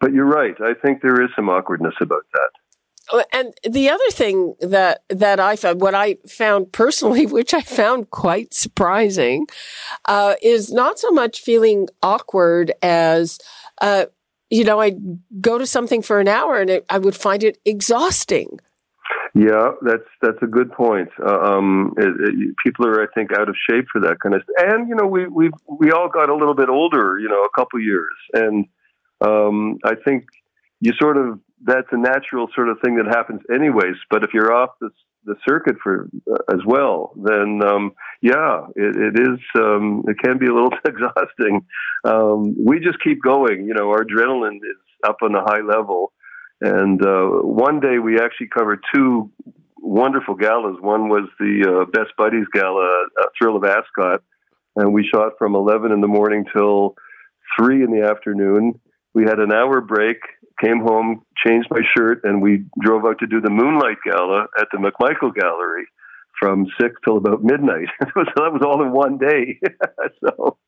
but 0.00 0.12
you're 0.12 0.26
right. 0.26 0.54
I 0.60 0.74
think 0.74 1.02
there 1.02 1.22
is 1.22 1.30
some 1.36 1.48
awkwardness 1.48 1.94
about 2.00 2.24
that. 2.32 2.50
Oh, 3.12 3.22
and 3.32 3.52
the 3.70 3.90
other 3.90 4.10
thing 4.10 4.54
that 4.60 5.02
that 5.08 5.38
I 5.38 5.56
found, 5.56 5.80
what 5.80 5.94
I 5.94 6.16
found 6.28 6.72
personally, 6.72 7.26
which 7.38 7.54
I 7.54 7.60
found 7.60 8.10
quite 8.10 8.54
surprising, 8.54 9.46
uh, 10.06 10.34
is 10.42 10.72
not 10.72 10.98
so 10.98 11.10
much 11.10 11.40
feeling 11.40 11.88
awkward 12.02 12.72
as, 12.82 13.38
uh, 13.80 14.06
you 14.50 14.64
know, 14.64 14.80
I'd 14.80 15.20
go 15.40 15.58
to 15.58 15.66
something 15.66 16.02
for 16.02 16.20
an 16.20 16.28
hour 16.28 16.60
and 16.60 16.70
it, 16.70 16.86
I 16.88 16.98
would 16.98 17.16
find 17.16 17.42
it 17.42 17.58
exhausting. 17.64 18.60
Yeah, 19.34 19.72
that's 19.82 20.08
that's 20.22 20.38
a 20.42 20.46
good 20.46 20.70
point. 20.70 21.08
Uh, 21.18 21.38
um, 21.40 21.92
it, 21.96 22.06
it, 22.06 22.54
people 22.64 22.86
are, 22.86 23.02
I 23.02 23.06
think, 23.14 23.32
out 23.32 23.48
of 23.48 23.56
shape 23.68 23.86
for 23.90 24.00
that 24.02 24.20
kind 24.22 24.34
of. 24.34 24.42
And 24.58 24.88
you 24.88 24.94
know, 24.94 25.06
we 25.08 25.26
we 25.26 25.50
we 25.68 25.90
all 25.90 26.08
got 26.08 26.30
a 26.30 26.36
little 26.36 26.54
bit 26.54 26.68
older, 26.68 27.18
you 27.18 27.28
know, 27.28 27.42
a 27.42 27.48
couple 27.58 27.80
years, 27.80 28.14
and 28.32 28.66
um, 29.20 29.78
I 29.84 29.94
think 29.96 30.26
you 30.80 30.92
sort 31.00 31.16
of 31.16 31.40
that's 31.64 31.88
a 31.90 31.96
natural 31.96 32.46
sort 32.54 32.68
of 32.68 32.78
thing 32.84 32.96
that 32.96 33.06
happens 33.06 33.40
anyways. 33.52 33.96
But 34.08 34.22
if 34.22 34.30
you're 34.32 34.52
off 34.52 34.70
the 34.80 34.90
the 35.24 35.34
circuit 35.48 35.76
for 35.82 36.08
uh, 36.30 36.54
as 36.54 36.60
well, 36.64 37.12
then 37.16 37.60
um, 37.66 37.92
yeah, 38.24 38.64
it, 38.74 38.96
it 38.96 39.20
is. 39.20 39.38
Um, 39.54 40.02
it 40.08 40.16
can 40.18 40.38
be 40.38 40.46
a 40.46 40.54
little 40.54 40.72
exhausting. 40.86 41.66
Um, 42.04 42.56
we 42.58 42.80
just 42.80 42.96
keep 43.04 43.22
going. 43.22 43.66
You 43.66 43.74
know, 43.74 43.90
our 43.90 44.02
adrenaline 44.02 44.56
is 44.56 44.80
up 45.06 45.18
on 45.20 45.34
a 45.34 45.42
high 45.42 45.60
level, 45.60 46.10
and 46.62 47.04
uh, 47.04 47.42
one 47.42 47.80
day 47.80 47.98
we 47.98 48.18
actually 48.18 48.48
covered 48.48 48.82
two 48.94 49.30
wonderful 49.76 50.36
galas. 50.36 50.78
One 50.80 51.10
was 51.10 51.28
the 51.38 51.82
uh, 51.82 51.90
Best 51.90 52.16
Buddies 52.16 52.46
Gala, 52.54 53.08
uh, 53.20 53.24
Thrill 53.38 53.56
of 53.56 53.64
Ascot, 53.64 54.22
and 54.76 54.94
we 54.94 55.06
shot 55.14 55.32
from 55.38 55.54
eleven 55.54 55.92
in 55.92 56.00
the 56.00 56.08
morning 56.08 56.46
till 56.56 56.94
three 57.58 57.84
in 57.84 57.90
the 57.90 58.08
afternoon. 58.08 58.80
We 59.12 59.24
had 59.24 59.38
an 59.38 59.52
hour 59.52 59.82
break, 59.82 60.16
came 60.64 60.80
home, 60.80 61.26
changed 61.46 61.68
my 61.70 61.82
shirt, 61.94 62.22
and 62.24 62.40
we 62.40 62.64
drove 62.80 63.04
out 63.04 63.18
to 63.18 63.26
do 63.26 63.42
the 63.42 63.50
Moonlight 63.50 63.98
Gala 64.02 64.46
at 64.58 64.68
the 64.72 64.78
McMichael 64.78 65.34
Gallery 65.34 65.84
from 66.44 66.66
six 66.78 66.94
till 67.02 67.16
about 67.16 67.42
midnight. 67.42 67.88
so 68.00 68.22
that 68.36 68.52
was 68.52 68.60
all 68.66 68.82
in 68.82 68.92
one 68.92 69.16
day. 69.16 69.58
so 70.20 70.58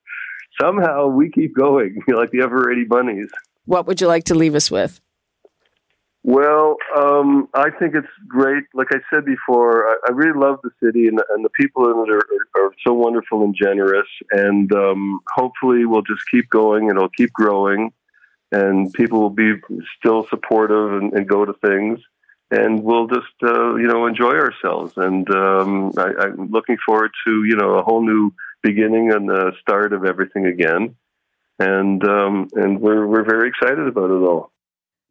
somehow 0.58 1.06
we 1.06 1.30
keep 1.30 1.54
going, 1.54 2.00
like 2.08 2.30
the 2.30 2.40
ever 2.40 2.64
ready 2.66 2.84
bunnies. 2.84 3.28
What 3.66 3.86
would 3.86 4.00
you 4.00 4.06
like 4.06 4.24
to 4.24 4.34
leave 4.34 4.54
us 4.54 4.70
with? 4.70 5.02
Well, 6.22 6.76
um, 6.96 7.48
I 7.52 7.68
think 7.70 7.94
it's 7.94 8.08
great. 8.26 8.64
Like 8.72 8.88
I 8.90 9.00
said 9.12 9.26
before, 9.26 9.86
I, 9.86 9.96
I 10.08 10.12
really 10.12 10.38
love 10.38 10.60
the 10.62 10.70
city, 10.82 11.08
and, 11.08 11.20
and 11.30 11.44
the 11.44 11.50
people 11.50 11.84
in 11.84 12.08
it 12.08 12.10
are, 12.10 12.64
are, 12.64 12.70
so 12.84 12.94
wonderful 12.94 13.44
and 13.44 13.54
generous. 13.54 14.08
And 14.30 14.72
um, 14.72 15.20
hopefully, 15.34 15.84
we'll 15.84 16.02
just 16.02 16.22
keep 16.30 16.48
going, 16.48 16.88
and 16.88 16.96
it'll 16.96 17.10
keep 17.10 17.32
growing 17.32 17.92
and 18.52 18.92
people 18.92 19.20
will 19.20 19.30
be 19.30 19.54
still 19.98 20.24
supportive 20.28 21.02
and, 21.02 21.12
and 21.14 21.28
go 21.28 21.44
to 21.44 21.52
things 21.54 21.98
and 22.50 22.82
we'll 22.82 23.08
just 23.08 23.26
uh, 23.42 23.74
you 23.74 23.86
know 23.86 24.06
enjoy 24.06 24.34
ourselves 24.34 24.92
and 24.96 25.28
um, 25.30 25.92
I, 25.96 26.26
am 26.26 26.50
looking 26.50 26.76
forward 26.84 27.10
to 27.26 27.44
you 27.44 27.56
know 27.56 27.74
a 27.74 27.82
whole 27.82 28.04
new 28.04 28.32
beginning 28.62 29.12
and 29.12 29.28
the 29.28 29.52
start 29.60 29.92
of 29.92 30.04
everything 30.04 30.46
again 30.46 30.94
and 31.58 32.04
um, 32.04 32.48
and 32.54 32.80
we're 32.80 33.06
we're 33.06 33.24
very 33.24 33.48
excited 33.48 33.86
about 33.86 34.10
it 34.10 34.22
all 34.22 34.52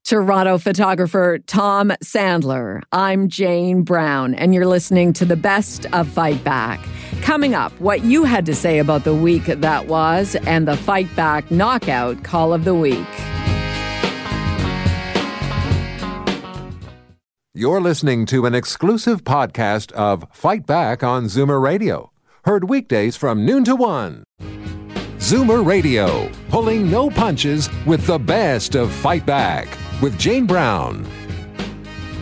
Toronto 0.06 0.60
photographer 0.60 1.40
Tom 1.48 1.92
Sandler. 2.04 2.84
I'm 2.92 3.28
Jane 3.28 3.82
Brown, 3.82 4.36
and 4.36 4.54
you're 4.54 4.68
listening 4.68 5.14
to 5.14 5.26
the 5.26 5.36
best 5.36 5.88
of 5.94 6.08
Fight 6.08 6.44
Back. 6.44 6.80
Coming 7.24 7.56
up, 7.56 7.72
what 7.82 8.04
you 8.04 8.24
had 8.24 8.46
to 8.46 8.54
say 8.54 8.78
about 8.78 9.04
the 9.04 9.16
week 9.16 9.46
that 9.46 9.88
was, 9.88 10.36
and 10.46 10.68
the 10.68 10.78
Fight 10.78 11.14
Back 11.16 11.50
Knockout 11.50 12.24
Call 12.24 12.54
of 12.54 12.66
the 12.66 12.76
Week. 12.76 13.08
You're 17.58 17.80
listening 17.80 18.26
to 18.26 18.46
an 18.46 18.54
exclusive 18.54 19.24
podcast 19.24 19.94
of 19.94 20.26
Fight 20.34 20.66
Back 20.66 21.04
on 21.04 21.28
Zoomer 21.28 21.62
Radio, 21.62 22.12
heard 22.44 22.68
weekdays 22.68 23.16
from 23.16 23.46
noon 23.46 23.64
to 23.64 23.78
one. 23.78 24.26
Zoomer 25.20 25.66
Radio, 25.66 26.30
pulling 26.50 26.92
no 26.92 27.10
punches 27.10 27.70
with 27.86 28.06
the 28.08 28.20
best 28.20 28.76
of 28.76 28.92
Fight 28.92 29.26
Back 29.26 29.70
with 30.02 30.20
Jane 30.20 30.46
Brown. 30.46 31.06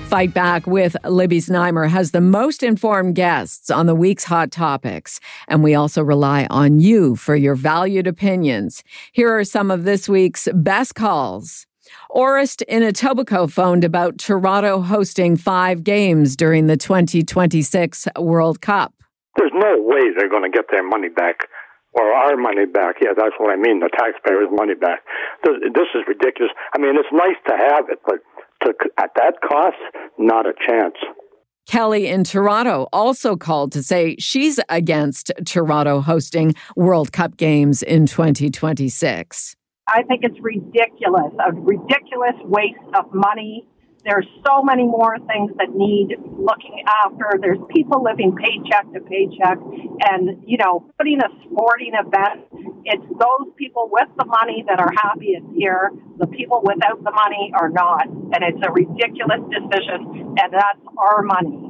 Fight 0.06 0.36
Back 0.36 0.68
with 0.68 0.96
Libby 1.04 1.40
Znaimer 1.40 1.90
has 1.90 2.12
the 2.12 2.22
most 2.22 2.62
informed 2.62 3.16
guests 3.16 3.72
on 3.72 3.88
the 3.88 3.96
week's 3.96 4.26
hot 4.26 4.52
topics. 4.52 5.20
And 5.48 5.64
we 5.64 5.74
also 5.74 6.04
rely 6.04 6.46
on 6.52 6.80
you 6.80 7.16
for 7.16 7.36
your 7.36 7.56
valued 7.56 8.06
opinions. 8.06 8.84
Here 9.14 9.36
are 9.36 9.44
some 9.44 9.72
of 9.72 9.84
this 9.84 10.08
week's 10.08 10.48
best 10.54 10.94
calls. 10.94 11.66
Orist 12.12 12.62
in 12.68 12.84
Etobicoke 12.84 13.52
phoned 13.52 13.84
about 13.84 14.18
Toronto 14.18 14.82
hosting 14.82 15.36
five 15.36 15.84
games 15.84 16.36
during 16.36 16.68
the 16.68 16.78
2026 16.78 18.08
World 18.20 18.62
Cup. 18.62 18.94
There's 19.38 19.52
no 19.54 19.76
way 19.80 20.02
they're 20.18 20.30
going 20.30 20.50
to 20.50 20.56
get 20.56 20.66
their 20.72 20.88
money 20.88 21.10
back 21.10 21.48
or 21.94 22.12
our 22.12 22.36
money 22.36 22.66
back. 22.66 22.96
Yeah, 23.02 23.14
that's 23.16 23.36
what 23.38 23.52
I 23.52 23.56
mean, 23.56 23.80
the 23.80 23.90
taxpayers' 23.90 24.50
money 24.52 24.76
back. 24.76 25.02
This, 25.44 25.54
this 25.74 25.88
is 25.96 26.02
ridiculous. 26.08 26.52
I 26.76 26.80
mean, 26.80 26.96
it's 26.96 27.10
nice 27.12 27.38
to 27.48 27.56
have 27.58 27.90
it, 27.90 28.00
but 28.06 28.20
to, 28.64 28.74
at 28.98 29.12
that 29.16 29.42
cost, 29.42 29.78
not 30.18 30.46
a 30.46 30.54
chance. 30.54 30.96
Kelly 31.68 32.08
in 32.08 32.24
Toronto 32.24 32.88
also 32.92 33.36
called 33.36 33.72
to 33.72 33.84
say 33.84 34.16
she's 34.20 34.60
against 34.70 35.32
Toronto 35.46 36.02
hosting 36.02 36.56
World 36.76 37.12
Cup 37.12 37.38
games 37.38 37.82
in 37.82 38.06
2026. 38.06 39.56
I 39.88 40.04
think 40.04 40.24
it's 40.24 40.40
ridiculous, 40.40 41.34
a 41.46 41.52
ridiculous 41.52 42.36
waste 42.44 42.80
of 42.96 43.14
money 43.14 43.68
there's 44.06 44.28
so 44.46 44.62
many 44.62 44.84
more 44.84 45.18
things 45.28 45.52
that 45.58 45.70
need 45.74 46.18
looking 46.20 46.84
after. 47.06 47.40
There's 47.40 47.60
people 47.74 48.04
living 48.04 48.36
paycheck 48.36 48.92
to 48.94 49.00
paycheck, 49.00 49.58
and 50.12 50.44
you 50.46 50.58
know, 50.58 50.86
putting 50.98 51.20
a 51.20 51.30
sporting 51.46 51.94
event. 51.94 52.44
It's 52.84 53.04
those 53.08 53.54
people 53.58 53.90
with 53.92 54.10
the 54.18 54.26
money 54.26 54.66
that 54.68 54.80
are 54.80 54.92
happy 55.02 55.40
here. 55.56 55.92
The 56.18 56.28
people 56.28 56.62
without 56.64 57.02
the 57.04 57.12
money 57.12 57.52
are 57.56 57.70
not, 57.70 58.08
and 58.08 58.44
it's 58.44 58.60
a 58.66 58.72
ridiculous 58.72 59.40
decision. 59.50 60.36
And 60.38 60.52
that's 60.52 60.84
our 60.98 61.22
money. 61.24 61.70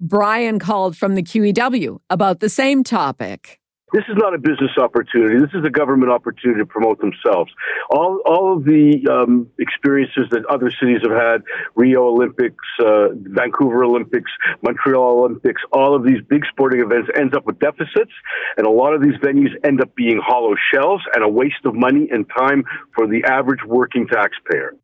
Brian 0.00 0.58
called 0.58 0.96
from 0.96 1.14
the 1.14 1.22
QEW 1.22 1.98
about 2.10 2.40
the 2.40 2.48
same 2.48 2.82
topic. 2.82 3.61
This 3.92 4.04
is 4.08 4.16
not 4.16 4.34
a 4.34 4.38
business 4.38 4.70
opportunity. 4.78 5.38
This 5.38 5.52
is 5.52 5.64
a 5.66 5.70
government 5.70 6.10
opportunity 6.10 6.60
to 6.60 6.66
promote 6.66 6.98
themselves. 7.00 7.52
All, 7.90 8.22
all 8.24 8.56
of 8.56 8.64
the 8.64 9.06
um, 9.10 9.50
experiences 9.58 10.28
that 10.30 10.46
other 10.46 10.70
cities 10.70 11.00
have 11.02 11.12
had, 11.12 11.42
Rio 11.74 12.08
Olympics, 12.08 12.64
uh, 12.80 13.08
Vancouver 13.12 13.84
Olympics, 13.84 14.30
Montreal 14.62 15.20
Olympics, 15.20 15.60
all 15.72 15.94
of 15.94 16.04
these 16.04 16.22
big 16.26 16.44
sporting 16.50 16.80
events 16.80 17.10
ends 17.14 17.34
up 17.36 17.44
with 17.44 17.58
deficits, 17.58 18.12
and 18.56 18.66
a 18.66 18.70
lot 18.70 18.94
of 18.94 19.02
these 19.02 19.16
venues 19.20 19.52
end 19.62 19.82
up 19.82 19.94
being 19.94 20.18
hollow 20.24 20.54
shells 20.72 21.02
and 21.14 21.22
a 21.22 21.28
waste 21.28 21.64
of 21.66 21.74
money 21.74 22.08
and 22.10 22.26
time 22.36 22.64
for 22.94 23.06
the 23.06 23.24
average 23.24 23.60
working 23.66 24.06
taxpayer. 24.06 24.74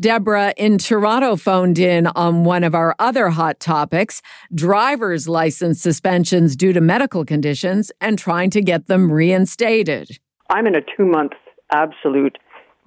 Deborah 0.00 0.54
in 0.56 0.78
Toronto 0.78 1.34
phoned 1.34 1.78
in 1.78 2.06
on 2.08 2.44
one 2.44 2.62
of 2.62 2.74
our 2.74 2.94
other 3.00 3.30
hot 3.30 3.58
topics 3.58 4.22
driver's 4.54 5.28
license 5.28 5.80
suspensions 5.80 6.54
due 6.54 6.72
to 6.72 6.80
medical 6.80 7.24
conditions 7.24 7.90
and 8.00 8.16
trying 8.16 8.50
to 8.50 8.62
get 8.62 8.86
them 8.86 9.10
reinstated. 9.10 10.08
I'm 10.48 10.66
in 10.68 10.76
a 10.76 10.80
two 10.80 11.04
month 11.04 11.32
absolute 11.72 12.38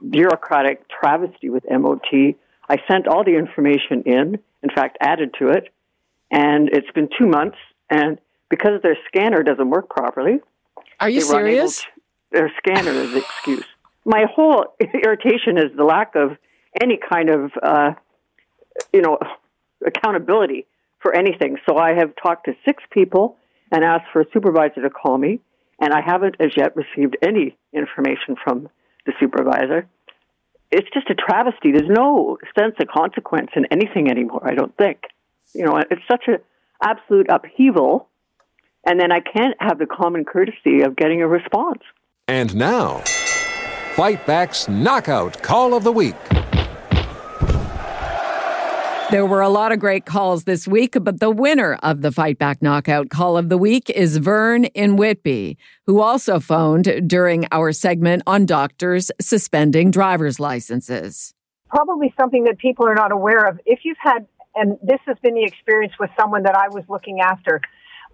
bureaucratic 0.09 0.85
travesty 0.87 1.49
with 1.49 1.63
MOT. 1.69 2.35
I 2.69 2.77
sent 2.89 3.07
all 3.07 3.23
the 3.25 3.35
information 3.35 4.03
in, 4.05 4.39
in 4.63 4.69
fact, 4.73 4.97
added 5.01 5.35
to 5.39 5.49
it, 5.49 5.67
and 6.31 6.69
it's 6.69 6.89
been 6.91 7.09
two 7.19 7.27
months. 7.27 7.57
And 7.89 8.19
because 8.49 8.81
their 8.81 8.97
scanner 9.07 9.43
doesn't 9.43 9.69
work 9.69 9.89
properly, 9.89 10.39
are 11.01 11.09
you 11.09 11.19
serious? 11.19 11.81
To, 11.81 11.87
their 12.31 12.51
scanner 12.57 12.91
is 12.91 13.11
the 13.11 13.17
excuse. 13.17 13.65
my 14.05 14.25
whole 14.33 14.75
irritation 14.79 15.57
is 15.57 15.75
the 15.75 15.83
lack 15.83 16.15
of 16.15 16.37
any 16.79 16.97
kind 16.97 17.29
of, 17.29 17.51
uh, 17.61 17.91
you 18.93 19.01
know, 19.01 19.17
accountability 19.85 20.65
for 20.99 21.15
anything. 21.15 21.57
So 21.67 21.77
I 21.77 21.93
have 21.93 22.13
talked 22.21 22.45
to 22.45 22.53
six 22.65 22.83
people 22.91 23.37
and 23.71 23.83
asked 23.83 24.05
for 24.13 24.21
a 24.21 24.25
supervisor 24.33 24.81
to 24.81 24.89
call 24.89 25.17
me, 25.17 25.39
and 25.79 25.93
I 25.93 26.01
haven't 26.01 26.35
as 26.39 26.51
yet 26.55 26.75
received 26.75 27.17
any 27.21 27.57
information 27.73 28.35
from 28.43 28.69
the 29.05 29.13
supervisor. 29.19 29.87
It's 30.71 30.87
just 30.93 31.09
a 31.09 31.15
travesty. 31.15 31.71
There's 31.71 31.89
no 31.89 32.37
sense 32.57 32.75
of 32.79 32.87
consequence 32.87 33.49
in 33.55 33.65
anything 33.71 34.09
anymore. 34.09 34.47
I 34.47 34.53
don't 34.53 34.75
think. 34.77 34.99
You 35.53 35.65
know, 35.65 35.77
it's 35.77 36.01
such 36.09 36.25
an 36.27 36.37
absolute 36.81 37.27
upheaval, 37.29 38.07
and 38.85 38.99
then 38.99 39.11
I 39.11 39.19
can't 39.19 39.55
have 39.59 39.79
the 39.79 39.85
common 39.85 40.23
courtesy 40.23 40.81
of 40.83 40.95
getting 40.95 41.21
a 41.21 41.27
response. 41.27 41.81
And 42.27 42.55
now, 42.55 42.99
Fight 43.95 44.25
Back's 44.25 44.69
Knockout 44.69 45.41
Call 45.41 45.73
of 45.73 45.83
the 45.83 45.91
Week. 45.91 46.15
There 49.11 49.25
were 49.25 49.41
a 49.41 49.49
lot 49.49 49.73
of 49.73 49.79
great 49.79 50.05
calls 50.05 50.45
this 50.45 50.65
week, 50.65 50.95
but 51.01 51.19
the 51.19 51.29
winner 51.29 51.77
of 51.83 52.01
the 52.01 52.13
Fight 52.13 52.37
Back 52.37 52.61
Knockout 52.61 53.09
Call 53.09 53.35
of 53.35 53.49
the 53.49 53.57
Week 53.57 53.89
is 53.89 54.15
Vern 54.15 54.63
in 54.63 54.95
Whitby, 54.95 55.57
who 55.85 55.99
also 55.99 56.39
phoned 56.39 57.09
during 57.09 57.45
our 57.51 57.73
segment 57.73 58.23
on 58.25 58.45
doctors 58.45 59.11
suspending 59.19 59.91
driver's 59.91 60.39
licenses. 60.39 61.33
Probably 61.69 62.13
something 62.17 62.45
that 62.45 62.57
people 62.57 62.87
are 62.87 62.95
not 62.95 63.11
aware 63.11 63.45
of. 63.49 63.59
If 63.65 63.79
you've 63.83 63.97
had, 63.99 64.27
and 64.55 64.77
this 64.81 65.01
has 65.05 65.17
been 65.21 65.33
the 65.33 65.43
experience 65.43 65.91
with 65.99 66.09
someone 66.17 66.43
that 66.43 66.55
I 66.55 66.69
was 66.69 66.85
looking 66.87 67.19
after, 67.19 67.59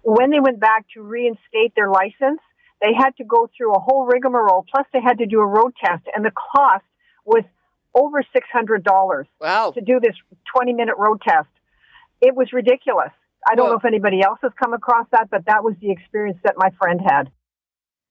when 0.02 0.30
they 0.30 0.40
went 0.40 0.58
back 0.58 0.84
to 0.94 1.02
reinstate 1.02 1.76
their 1.76 1.90
license, 1.90 2.40
they 2.82 2.92
had 2.92 3.16
to 3.18 3.24
go 3.24 3.48
through 3.56 3.72
a 3.72 3.78
whole 3.78 4.04
rigmarole, 4.04 4.66
plus 4.68 4.86
they 4.92 5.00
had 5.00 5.18
to 5.18 5.26
do 5.26 5.38
a 5.38 5.46
road 5.46 5.74
test, 5.80 6.02
and 6.12 6.24
the 6.24 6.32
cost 6.32 6.84
was 7.24 7.44
over 7.94 8.22
$600 8.22 9.24
wow. 9.40 9.70
to 9.72 9.80
do 9.80 10.00
this 10.00 10.14
20 10.54 10.72
minute 10.72 10.94
road 10.98 11.20
test. 11.26 11.48
It 12.20 12.34
was 12.34 12.52
ridiculous. 12.52 13.10
I 13.48 13.54
don't 13.54 13.64
Well- 13.66 13.74
know 13.74 13.78
if 13.78 13.84
anybody 13.84 14.22
else 14.22 14.38
has 14.42 14.52
come 14.62 14.72
across 14.74 15.06
that, 15.12 15.28
but 15.30 15.44
that 15.46 15.64
was 15.64 15.74
the 15.80 15.90
experience 15.90 16.38
that 16.44 16.54
my 16.56 16.70
friend 16.80 17.00
had. 17.00 17.30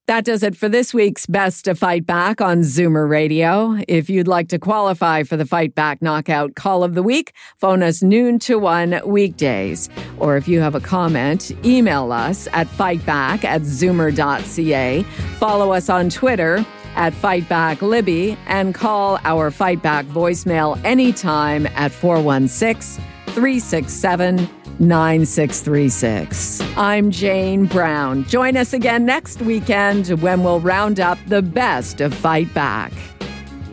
That 0.06 0.24
does 0.24 0.42
it 0.42 0.56
for 0.56 0.70
this 0.70 0.94
week's 0.94 1.26
Best 1.26 1.66
to 1.66 1.74
Fight 1.74 2.06
Back 2.06 2.40
on 2.40 2.60
Zoomer 2.60 3.06
Radio. 3.06 3.76
If 3.86 4.08
you'd 4.08 4.26
like 4.26 4.48
to 4.48 4.58
qualify 4.58 5.22
for 5.22 5.36
the 5.36 5.44
Fight 5.44 5.74
Back 5.74 6.00
Knockout 6.00 6.54
Call 6.54 6.82
of 6.82 6.94
the 6.94 7.02
Week, 7.02 7.34
phone 7.58 7.82
us 7.82 8.02
noon 8.02 8.38
to 8.38 8.58
one 8.58 9.02
weekdays. 9.04 9.90
Or 10.18 10.38
if 10.38 10.48
you 10.48 10.60
have 10.62 10.74
a 10.74 10.80
comment, 10.80 11.52
email 11.62 12.10
us 12.10 12.48
at 12.54 12.68
fightback 12.68 13.44
at 13.44 13.60
zoomer.ca. 13.60 15.02
Follow 15.36 15.72
us 15.74 15.90
on 15.90 16.08
Twitter 16.08 16.64
at 16.98 17.14
FightbackLibby 17.14 18.36
and 18.46 18.74
call 18.74 19.18
our 19.24 19.50
Fight 19.50 19.80
Back 19.82 20.04
voicemail 20.06 20.78
anytime 20.84 21.66
at 21.68 21.92
416 21.92 23.02
367 23.28 24.50
9636. 24.80 26.60
I'm 26.76 27.10
Jane 27.10 27.66
Brown. 27.66 28.24
Join 28.24 28.56
us 28.56 28.72
again 28.72 29.04
next 29.04 29.40
weekend 29.42 30.08
when 30.20 30.42
we'll 30.42 30.60
round 30.60 31.00
up 31.00 31.18
the 31.26 31.42
best 31.42 32.00
of 32.00 32.12
Fight 32.14 32.52
Back. 32.52 32.92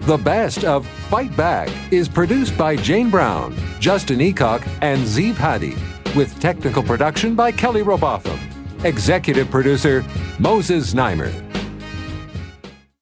The 0.02 0.18
best 0.18 0.64
of 0.64 0.88
Fight 0.88 1.36
Back 1.36 1.70
is 1.92 2.08
produced 2.08 2.58
by 2.58 2.76
Jane 2.76 3.10
Brown, 3.10 3.56
Justin 3.80 4.20
Eacock, 4.20 4.68
and 4.82 5.02
Zeev 5.02 5.36
Hadi, 5.36 5.76
with 6.16 6.40
technical 6.40 6.84
production 6.84 7.36
by 7.36 7.52
Kelly 7.52 7.82
Robotham. 7.82 8.40
Executive 8.84 9.50
producer 9.50 10.04
Moses 10.40 10.94
Znaimer. 10.94 11.45